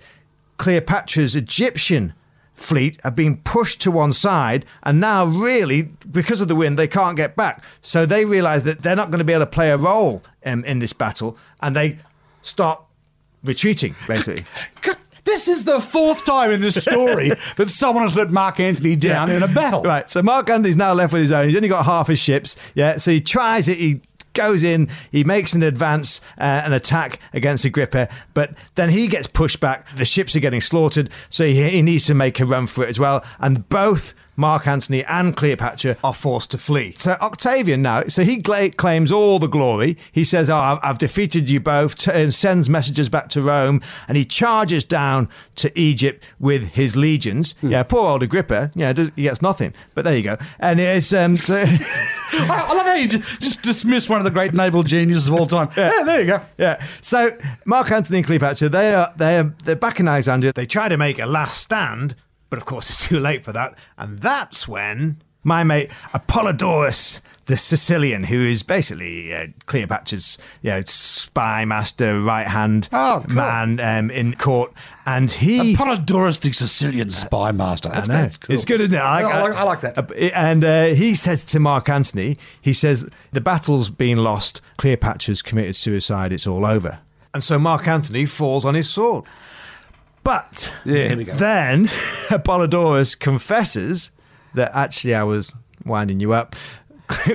Cleopatra's 0.57 1.37
Egyptian 1.37 2.15
fleet 2.61 2.99
have 3.03 3.17
been 3.17 3.39
pushed 3.39 3.81
to 3.83 3.91
one 3.91 4.13
side, 4.13 4.65
and 4.83 5.01
now 5.01 5.25
really, 5.25 5.83
because 6.11 6.41
of 6.41 6.49
the 6.49 6.57
wind, 6.57 6.79
they 6.79 6.89
can't 6.89 7.17
get 7.17 7.35
back. 7.35 7.65
So 7.83 8.07
they 8.07 8.25
realise 8.25 8.63
that 8.65 8.83
they're 8.83 8.97
not 8.97 9.11
going 9.11 9.19
to 9.19 9.25
be 9.25 9.33
able 9.33 9.43
to 9.47 9.51
play 9.51 9.71
a 9.71 9.77
role 9.77 10.23
um, 10.45 10.65
in 10.65 10.79
this 10.79 10.93
battle, 10.93 11.37
and 11.61 11.75
they 11.75 11.99
start 12.43 12.83
retreating, 13.43 13.95
basically. 14.07 14.45
This 15.23 15.49
is 15.49 15.65
the 15.65 15.81
fourth 15.81 16.25
time 16.25 16.51
in 16.51 16.61
this 16.61 16.83
story 16.83 17.31
that 17.57 17.69
someone 17.69 18.03
has 18.03 18.17
let 18.17 18.31
Mark 18.31 18.59
Antony 18.59 18.97
down 18.97 19.31
in 19.31 19.43
a 19.45 19.49
battle. 19.49 19.83
Right. 19.83 20.09
So 20.11 20.23
Mark 20.23 20.51
Antony's 20.51 20.77
now 20.77 20.93
left 20.93 21.13
with 21.13 21.23
his 21.23 21.31
own. 21.31 21.45
He's 21.47 21.55
only 21.55 21.69
got 21.69 21.85
half 21.85 22.09
his 22.09 22.19
ships. 22.19 22.57
Yeah. 22.75 22.97
So 22.97 23.13
he 23.13 23.21
tries 23.21 23.69
it. 23.69 23.77
He 23.79 24.01
goes 24.33 24.63
in. 24.63 24.89
He 25.11 25.25
makes 25.25 25.53
an 25.53 25.63
advance, 25.63 26.21
uh, 26.39 26.63
an 26.65 26.73
attack 26.73 27.21
against 27.33 27.65
Agrippa, 27.65 28.09
but 28.35 28.55
then 28.75 28.91
he 28.91 29.09
gets 29.09 29.27
pushed 29.27 29.61
back. 29.61 29.87
The 29.97 30.05
ships 30.05 30.35
are 30.37 30.41
getting 30.41 30.61
slaughtered. 30.61 31.11
So 31.29 31.45
he, 31.45 31.71
he 31.71 31.83
needs 31.83 32.07
to 32.07 32.15
make 32.15 32.41
a 32.41 32.45
run 32.45 32.67
for 32.67 32.85
it 32.85 32.89
as 32.89 32.99
well. 32.99 33.25
And 33.39 33.69
both 33.69 34.15
Mark 34.41 34.67
Antony 34.67 35.05
and 35.05 35.37
Cleopatra 35.37 35.97
are 36.03 36.15
forced 36.15 36.51
to 36.53 36.59
flee. 36.59 36.95
So 36.97 37.13
Octavian 37.21 37.83
now, 37.83 38.05
so 38.05 38.25
he 38.25 38.37
gla- 38.37 38.71
claims 38.71 39.13
all 39.13 39.39
the 39.39 39.47
glory. 39.47 39.97
He 40.11 40.25
says, 40.25 40.49
"Oh, 40.51 40.57
I've, 40.57 40.79
I've 40.83 40.99
defeated 40.99 41.49
you 41.51 41.61
both," 41.61 41.95
t- 41.97 42.11
and 42.11 42.35
sends 42.35 42.69
messages 42.71 43.09
back 43.09 43.29
to 43.31 43.43
Rome, 43.43 43.81
and 44.09 44.17
he 44.17 44.25
charges 44.25 44.85
down 44.85 45.29
to 45.57 45.71
Egypt 45.79 46.27
with 46.39 46.63
his 46.73 46.97
legions. 46.97 47.55
Yeah, 47.63 47.83
poor 47.83 48.09
old 48.09 48.23
Agrippa. 48.23 48.71
Yeah, 48.75 48.93
does, 48.93 49.11
he 49.15 49.23
gets 49.25 49.43
nothing. 49.43 49.75
But 49.95 50.05
there 50.05 50.17
you 50.17 50.23
go. 50.23 50.37
And 50.59 50.81
it's 50.81 51.13
um, 51.13 51.37
so, 51.37 51.55
I, 52.33 52.67
I 52.69 52.75
love 52.75 52.87
how 52.87 52.95
you 52.95 53.09
ju- 53.09 53.19
just 53.41 53.63
dismiss 53.63 54.09
one 54.09 54.19
of 54.19 54.25
the 54.25 54.31
great 54.31 54.55
naval 54.55 54.83
geniuses 54.83 55.29
of 55.29 55.35
all 55.35 55.47
time. 55.47 55.69
Yeah, 55.77 56.03
there 56.05 56.21
you 56.21 56.27
go. 56.27 56.41
yeah. 56.59 56.85
So 57.01 57.37
Mark 57.67 57.91
Antony 57.91 58.19
and 58.19 58.27
Cleopatra, 58.27 58.69
they 58.69 58.95
are 58.95 59.13
they're 59.17 59.53
they're 59.65 59.77
back 59.77 59.99
in 60.01 60.09
Alexandria. 60.09 60.53
They 60.55 60.67
try 60.67 60.89
to 60.89 60.97
make 60.97 61.19
a 61.19 61.27
last 61.27 61.59
stand, 61.59 62.15
but 62.51 62.59
of 62.59 62.65
course 62.67 62.91
it's 62.91 63.09
too 63.09 63.19
late 63.21 63.45
for 63.45 63.53
that. 63.53 63.75
And 63.97 64.19
that's 64.19 64.69
when 64.69 65.23
my 65.43 65.65
mate 65.65 65.91
Apollodorus, 66.13 67.21
the 67.47 67.57
Sicilian, 67.57 68.25
who 68.25 68.41
is 68.41 68.63
basically 68.63 69.35
uh, 69.35 69.47
Cleopatra's 69.67 70.39
you 70.63 70.71
know, 70.71 70.81
spy 70.85 71.65
master, 71.65 72.21
right 72.21 72.47
hand 72.47 72.89
Oh, 72.93 73.23
cool. 73.27 73.35
man 73.37 73.81
um, 73.81 74.11
in 74.11 74.35
court, 74.35 74.73
and 75.07 75.31
he. 75.31 75.75
Apollodorus, 75.75 76.41
the 76.41 76.53
Sicilian 76.53 77.11
spy 77.11 77.53
master. 77.53 77.89
That's, 77.89 78.09
I 78.09 78.13
know. 78.15 78.23
that's 78.23 78.37
cool. 78.37 78.55
It's 78.55 78.65
good, 78.65 78.81
isn't 78.81 78.95
it? 78.95 78.99
I, 78.99 79.23
like, 79.23 79.55
I 79.55 79.63
like 79.63 79.81
that. 79.81 79.99
Uh, 79.99 80.15
And 80.35 80.65
uh, 80.65 80.85
he 80.87 81.15
says 81.15 81.45
to 81.47 81.61
Mark 81.61 81.89
Antony, 81.89 82.37
he 82.61 82.73
says, 82.73 83.07
the 83.33 83.41
battle's 83.41 83.91
been 83.91 84.23
lost. 84.23 84.61
Cleopatra's 84.77 85.43
committed 85.43 85.77
suicide. 85.77 86.33
It's 86.33 86.47
all 86.47 86.67
over. 86.67 86.99
And 87.33 87.43
so 87.43 87.59
Mark 87.59 87.87
Antony 87.89 88.27
falls 88.27 88.65
on 88.65 88.75
his 88.75 88.91
sword. 88.91 89.25
But 90.23 90.75
Yeah, 90.85 91.09
here 91.09 91.17
we 91.17 91.25
go. 91.25 91.35
then 91.35 91.87
Apollodorus 92.29 93.19
confesses 93.19 94.11
that 94.55 94.71
actually 94.75 95.15
I 95.15 95.23
was 95.23 95.53
winding 95.85 96.21
you 96.21 96.33
up. 96.33 96.55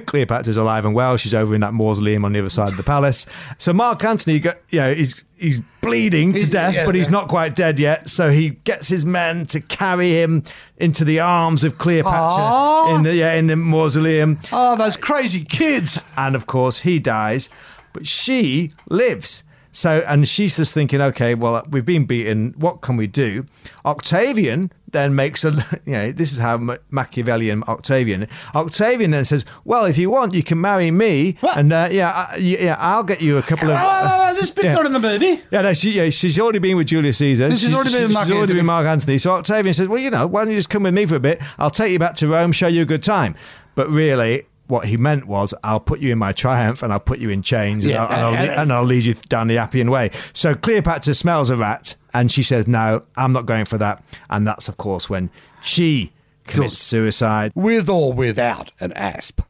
Cleopatra's 0.06 0.56
alive 0.56 0.86
and 0.86 0.96
well. 0.96 1.18
She's 1.18 1.34
over 1.34 1.54
in 1.54 1.60
that 1.62 1.74
mausoleum 1.74 2.24
on 2.24 2.32
the 2.32 2.40
other 2.40 2.50
side 2.50 2.70
of 2.72 2.78
the 2.78 2.84
palace. 2.84 3.26
So 3.58 3.74
Mark 3.74 4.04
Antony, 4.06 4.36
you 4.70 4.80
know, 4.80 4.94
he's 4.94 5.26
he's 5.36 5.60
bleeding 5.82 6.32
to 6.32 6.40
He's- 6.40 6.50
death, 6.50 6.74
yeah, 6.76 6.86
but 6.86 6.96
he's 6.96 7.08
yeah. 7.08 7.12
not 7.12 7.28
quite 7.28 7.56
dead 7.56 7.78
yet. 7.78 8.08
So 8.08 8.30
he 8.32 8.52
gets 8.52 8.88
his 8.88 9.04
men 9.06 9.46
to 9.48 9.60
carry 9.60 10.12
him 10.12 10.44
into 10.78 11.04
the 11.04 11.20
arms 11.20 11.66
of 11.66 11.78
Cleopatra 11.78 12.18
Aw. 12.20 12.96
in 12.96 13.04
the 13.04 13.16
yeah, 13.16 13.34
in 13.34 13.48
the 13.48 13.58
mausoleum, 13.58 14.40
Oh, 14.54 14.78
those 14.78 14.96
crazy 14.96 15.44
kids. 15.44 16.00
and 16.16 16.36
of 16.38 16.46
course 16.46 16.80
he 16.82 17.00
dies, 17.00 17.50
but 17.92 18.08
she 18.08 18.72
lives. 18.90 19.44
So 19.76 20.06
and 20.08 20.26
she's 20.26 20.56
just 20.56 20.74
thinking, 20.74 21.02
okay, 21.02 21.36
well 21.36 21.66
we've 21.70 21.86
been 21.86 22.06
beaten. 22.06 22.54
What 22.58 22.82
can 22.82 22.96
we 22.96 23.08
do? 23.08 23.46
Octavian 23.84 24.72
then 24.92 25.14
makes 25.14 25.44
a 25.44 25.52
you 25.86 25.92
know 25.92 26.12
this 26.14 26.32
is 26.32 26.40
how 26.40 26.78
Machiavellian 26.90 27.64
Octavian. 27.68 28.28
Octavian 28.56 29.12
then 29.12 29.26
says, 29.26 29.44
well 29.66 29.84
if 29.84 29.98
you 29.98 30.10
want 30.10 30.34
you 30.34 30.44
can 30.44 30.62
marry 30.62 30.92
me, 30.92 31.36
What? 31.42 31.58
and 31.58 31.74
uh, 31.74 31.90
yeah 31.92 32.28
I, 32.32 32.38
yeah 32.38 32.78
I'll 32.80 33.04
get 33.04 33.22
you 33.22 33.38
a 33.38 33.42
couple 33.42 33.70
of. 33.70 33.78
Oh, 33.82 34.34
this 34.36 34.50
bit's 34.50 34.68
yeah. 34.68 34.76
not 34.76 34.86
in 34.86 34.94
the 34.94 35.00
movie. 35.00 35.44
Yeah, 35.52 35.62
no, 35.62 35.74
she, 35.74 35.92
yeah, 35.92 36.10
she's 36.10 36.40
already 36.40 36.60
been 36.60 36.78
with 36.78 36.88
Julius 36.88 37.18
Caesar. 37.18 37.50
This 37.50 37.60
She's 37.62 37.74
already 37.74 37.92
been 37.92 38.04
with 38.04 38.14
Mark 38.14 38.28
she's 38.28 38.36
already 38.36 38.54
been 38.54 38.66
Mark 38.66 38.86
Antony. 38.86 39.18
So 39.18 39.32
Octavian 39.32 39.74
says, 39.74 39.88
well, 39.90 40.00
you 40.00 40.10
know, 40.10 40.26
why 40.26 40.44
don't 40.46 40.52
you 40.52 40.58
just 40.58 40.70
come 40.70 40.84
with 40.84 40.94
me 40.94 41.06
for 41.06 41.16
a 41.16 41.20
bit? 41.20 41.42
I'll 41.58 41.70
take 41.70 41.92
you 41.92 42.00
back 42.00 42.16
to 42.18 42.28
Rome, 42.28 42.52
show 42.54 42.68
you 42.68 42.84
a 42.84 42.86
good 42.86 43.04
time. 43.04 43.36
But 43.76 43.90
really, 43.90 44.46
what 44.68 44.86
he 44.88 44.98
meant 44.98 45.26
was, 45.28 45.54
I'll 45.64 45.80
put 45.80 46.00
you 46.00 46.12
in 46.12 46.18
my 46.18 46.32
triumph 46.32 46.82
and 46.84 46.92
I'll 46.92 47.00
put 47.00 47.20
you 47.20 47.30
in 47.30 47.42
chains 47.42 47.86
and, 47.86 47.94
I'll, 47.96 48.08
and, 48.12 48.22
I'll, 48.22 48.34
and- 48.36 48.52
and 48.52 48.74
I'll 48.74 48.84
lead 48.84 49.04
you 49.06 49.14
down 49.14 49.48
the 49.48 49.58
Appian 49.58 49.90
way. 49.92 50.12
So 50.34 50.54
Cleopatra 50.56 51.14
smells 51.14 51.50
a 51.50 51.58
rat 51.58 51.96
and 52.14 52.32
she 52.32 52.44
says, 52.44 52.68
no, 52.68 53.04
I'm 53.18 53.34
not 53.34 53.46
going 53.46 53.66
for 53.66 53.78
that. 53.78 54.04
And 54.30 54.48
that's, 54.48 54.68
of 54.68 54.78
course, 54.78 55.10
when 55.10 55.30
she 55.62 56.12
commits 56.46 56.80
suicide. 56.80 57.52
With 57.56 57.90
or 57.90 58.14
without 58.14 58.72
an 58.80 58.94
asp. 58.94 59.42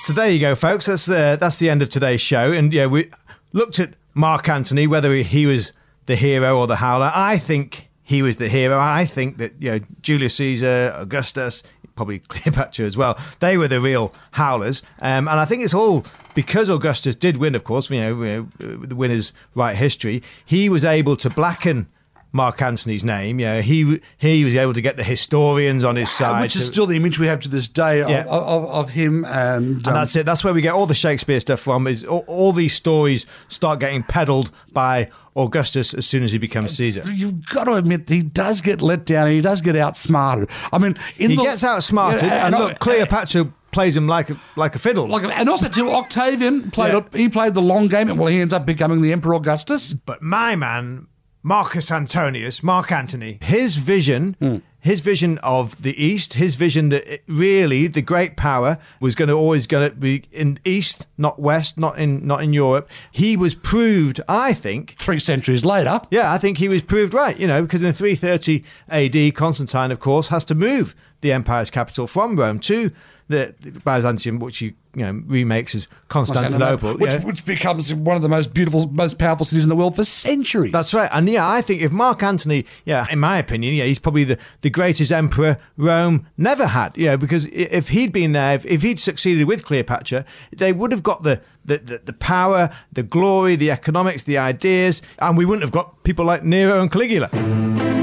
So 0.00 0.12
there 0.12 0.30
you 0.30 0.40
go, 0.40 0.56
folks. 0.56 0.86
That's 0.86 1.06
the 1.06 1.36
that's 1.38 1.58
the 1.60 1.70
end 1.70 1.80
of 1.80 1.88
today's 1.88 2.20
show. 2.20 2.50
And 2.52 2.72
yeah, 2.72 2.86
we 2.86 3.08
looked 3.52 3.78
at 3.78 3.94
Mark 4.14 4.48
Antony, 4.48 4.86
whether 4.88 5.14
he 5.14 5.46
was 5.46 5.72
the 6.06 6.16
hero 6.16 6.58
or 6.58 6.66
the 6.66 6.76
howler. 6.76 7.12
I 7.14 7.38
think 7.38 7.88
he 8.12 8.22
was 8.22 8.36
the 8.36 8.48
hero. 8.48 8.78
I 8.78 9.04
think 9.06 9.38
that 9.38 9.52
you 9.58 9.70
know 9.70 9.80
Julius 10.02 10.34
Caesar, 10.36 10.92
Augustus, 10.96 11.62
probably 11.96 12.18
Cleopatra 12.32 12.84
as 12.86 12.96
well. 12.96 13.18
They 13.40 13.56
were 13.56 13.68
the 13.68 13.80
real 13.80 14.12
howlers. 14.32 14.82
Um, 15.00 15.28
and 15.28 15.40
I 15.40 15.44
think 15.46 15.62
it's 15.64 15.74
all 15.74 16.04
because 16.34 16.68
Augustus 16.68 17.14
did 17.16 17.36
win. 17.38 17.54
Of 17.54 17.64
course, 17.64 17.90
you 17.90 18.00
know, 18.00 18.22
you 18.22 18.48
know 18.58 18.76
the 18.76 18.94
winners 18.96 19.32
write 19.54 19.76
history. 19.76 20.22
He 20.44 20.68
was 20.68 20.84
able 20.84 21.16
to 21.16 21.30
blacken. 21.30 21.88
Mark 22.34 22.62
Antony's 22.62 23.04
name, 23.04 23.38
yeah, 23.38 23.60
he 23.60 24.00
he 24.16 24.42
was 24.42 24.54
able 24.54 24.72
to 24.72 24.80
get 24.80 24.96
the 24.96 25.04
historians 25.04 25.84
on 25.84 25.96
his 25.96 26.10
side, 26.10 26.40
Which 26.40 26.56
is 26.56 26.66
still 26.66 26.86
the 26.86 26.96
image 26.96 27.18
we 27.18 27.26
have 27.26 27.40
to 27.40 27.48
this 27.50 27.68
day 27.68 28.00
of, 28.00 28.08
Yeah. 28.08 28.24
of, 28.26 28.64
of 28.70 28.88
him 28.88 29.26
and, 29.26 29.76
and 29.76 29.88
um, 29.88 29.92
that's 29.94 30.16
it. 30.16 30.24
That's 30.24 30.42
where 30.42 30.54
we 30.54 30.62
get 30.62 30.72
all 30.72 30.86
the 30.86 30.94
Shakespeare 30.94 31.40
stuff 31.40 31.60
from. 31.60 31.86
Is 31.86 32.04
all, 32.04 32.24
all 32.26 32.52
these 32.54 32.74
stories 32.74 33.26
start 33.48 33.80
getting 33.80 34.02
peddled 34.02 34.50
by 34.72 35.10
Augustus 35.36 35.94
as 35.94 36.06
soon 36.06 36.22
as 36.22 36.32
he 36.32 36.38
becomes 36.38 36.76
Caesar. 36.76 37.10
You've 37.10 37.46
got 37.46 37.64
to 37.64 37.74
admit 37.74 38.08
he 38.08 38.22
does 38.22 38.60
get 38.60 38.82
let 38.82 39.04
down 39.06 39.26
and 39.28 39.34
he 39.36 39.40
does 39.40 39.60
get 39.60 39.76
outsmarted. 39.76 40.48
I 40.72 40.78
mean, 40.78 40.96
in 41.18 41.30
He 41.30 41.36
the- 41.36 41.42
gets 41.42 41.64
outsmarted, 41.64 42.22
Yeah, 42.22 42.46
and 42.46 42.54
I- 42.54 42.58
look, 42.58 42.78
Cleopatra 42.78 43.48
plays 43.70 43.96
him 43.96 44.06
like 44.06 44.28
a, 44.28 44.38
like 44.56 44.74
a 44.74 44.78
fiddle. 44.78 45.08
Like, 45.08 45.24
and 45.24 45.48
also 45.48 45.68
too, 45.68 45.90
Octavian 45.90 46.70
played 46.70 46.92
Yeah. 46.92 47.00
he 47.18 47.28
played 47.30 47.54
the 47.54 47.62
long 47.62 47.86
game, 47.88 48.10
and 48.10 48.18
well, 48.18 48.28
he 48.28 48.40
ends 48.40 48.52
up 48.52 48.66
becoming 48.66 49.00
the 49.00 49.12
Emperor 49.12 49.34
Augustus. 49.34 49.94
But 49.94 50.20
my 50.20 50.54
man, 50.56 51.06
Marcus 51.42 51.90
Antonius, 51.90 52.62
Mark 52.62 52.92
Antony, 52.92 53.38
his 53.42 53.76
vision, 53.76 54.36
Hmm. 54.40 54.56
his 54.78 55.00
vision 55.00 55.38
of 55.38 55.80
the 55.82 56.00
East, 56.02 56.34
his 56.34 56.54
vision 56.56 56.88
that 56.90 57.20
really 57.28 57.86
the 57.88 58.02
great 58.02 58.36
power 58.36 58.78
was 59.00 59.14
going 59.14 59.28
to 59.28 59.34
always 59.34 59.66
going 59.66 59.88
to 59.90 59.94
be 59.94 60.24
in 60.32 60.58
East, 60.64 61.06
not 61.18 61.40
West, 61.40 61.78
not 61.78 61.98
in 61.98 62.24
not 62.26 62.42
in 62.42 62.52
Europe. 62.52 62.88
He 63.10 63.36
was 63.36 63.54
proved, 63.54 64.20
I 64.28 64.52
think, 64.54 64.94
Three 64.98 65.18
centuries 65.20 65.64
later, 65.64 66.00
Yeah, 66.10 66.32
I 66.32 66.38
think 66.38 66.58
he 66.58 66.68
was 66.68 66.82
proved 66.82 67.12
right, 67.14 67.38
you 67.38 67.46
know, 67.46 67.62
because 67.62 67.82
in 67.82 67.92
330 67.92 68.64
AD, 68.88 69.34
Constantine, 69.34 69.90
of 69.90 69.98
course, 70.00 70.28
has 70.28 70.44
to 70.46 70.54
move 70.54 70.94
the 71.22 71.32
empire's 71.32 71.70
capital 71.70 72.06
from 72.06 72.36
Rome 72.36 72.58
to 72.60 72.90
the, 73.32 73.54
Byzantium, 73.84 74.38
which 74.38 74.60
you 74.60 74.74
you 74.94 75.02
know 75.02 75.22
remakes 75.26 75.74
as 75.74 75.88
Constantinople, 76.08 76.96
which, 76.98 77.10
yeah. 77.10 77.24
which, 77.24 77.44
becomes 77.44 77.92
one 77.94 78.16
of 78.16 78.22
the 78.22 78.28
most 78.28 78.52
beautiful, 78.54 78.88
most 78.88 79.18
powerful 79.18 79.44
cities 79.44 79.64
in 79.64 79.68
the 79.68 79.76
world 79.76 79.96
for 79.96 80.04
centuries. 80.04 80.72
That's 80.72 80.94
right, 80.94 81.10
and 81.12 81.28
yeah, 81.28 81.48
I 81.48 81.60
think 81.60 81.82
if 81.82 81.90
Mark 81.90 82.22
Antony, 82.22 82.64
yeah, 82.84 83.06
in 83.10 83.18
my 83.18 83.38
opinion, 83.38 83.74
yeah, 83.74 83.84
he's 83.84 83.98
probably 83.98 84.24
the, 84.24 84.38
the 84.60 84.70
greatest 84.70 85.10
emperor 85.10 85.58
Rome 85.76 86.26
never 86.36 86.66
had. 86.66 86.96
Yeah, 86.96 87.16
because 87.16 87.46
if 87.46 87.88
he'd 87.88 88.12
been 88.12 88.32
there, 88.32 88.54
if, 88.54 88.66
if 88.66 88.82
he'd 88.82 89.00
succeeded 89.00 89.46
with 89.46 89.64
Cleopatra, 89.64 90.24
they 90.52 90.72
would 90.72 90.92
have 90.92 91.02
got 91.02 91.22
the, 91.22 91.40
the 91.64 91.78
the, 91.78 92.00
the 92.04 92.12
power, 92.12 92.70
the 92.92 93.02
glory, 93.02 93.56
the 93.56 93.70
economics, 93.70 94.22
the 94.24 94.38
ideas, 94.38 95.02
and 95.18 95.36
we 95.36 95.44
wouldn't 95.44 95.62
have 95.62 95.72
got 95.72 96.02
people 96.04 96.24
like 96.24 96.44
Nero 96.44 96.80
and 96.80 96.90
Caligula. 96.90 98.01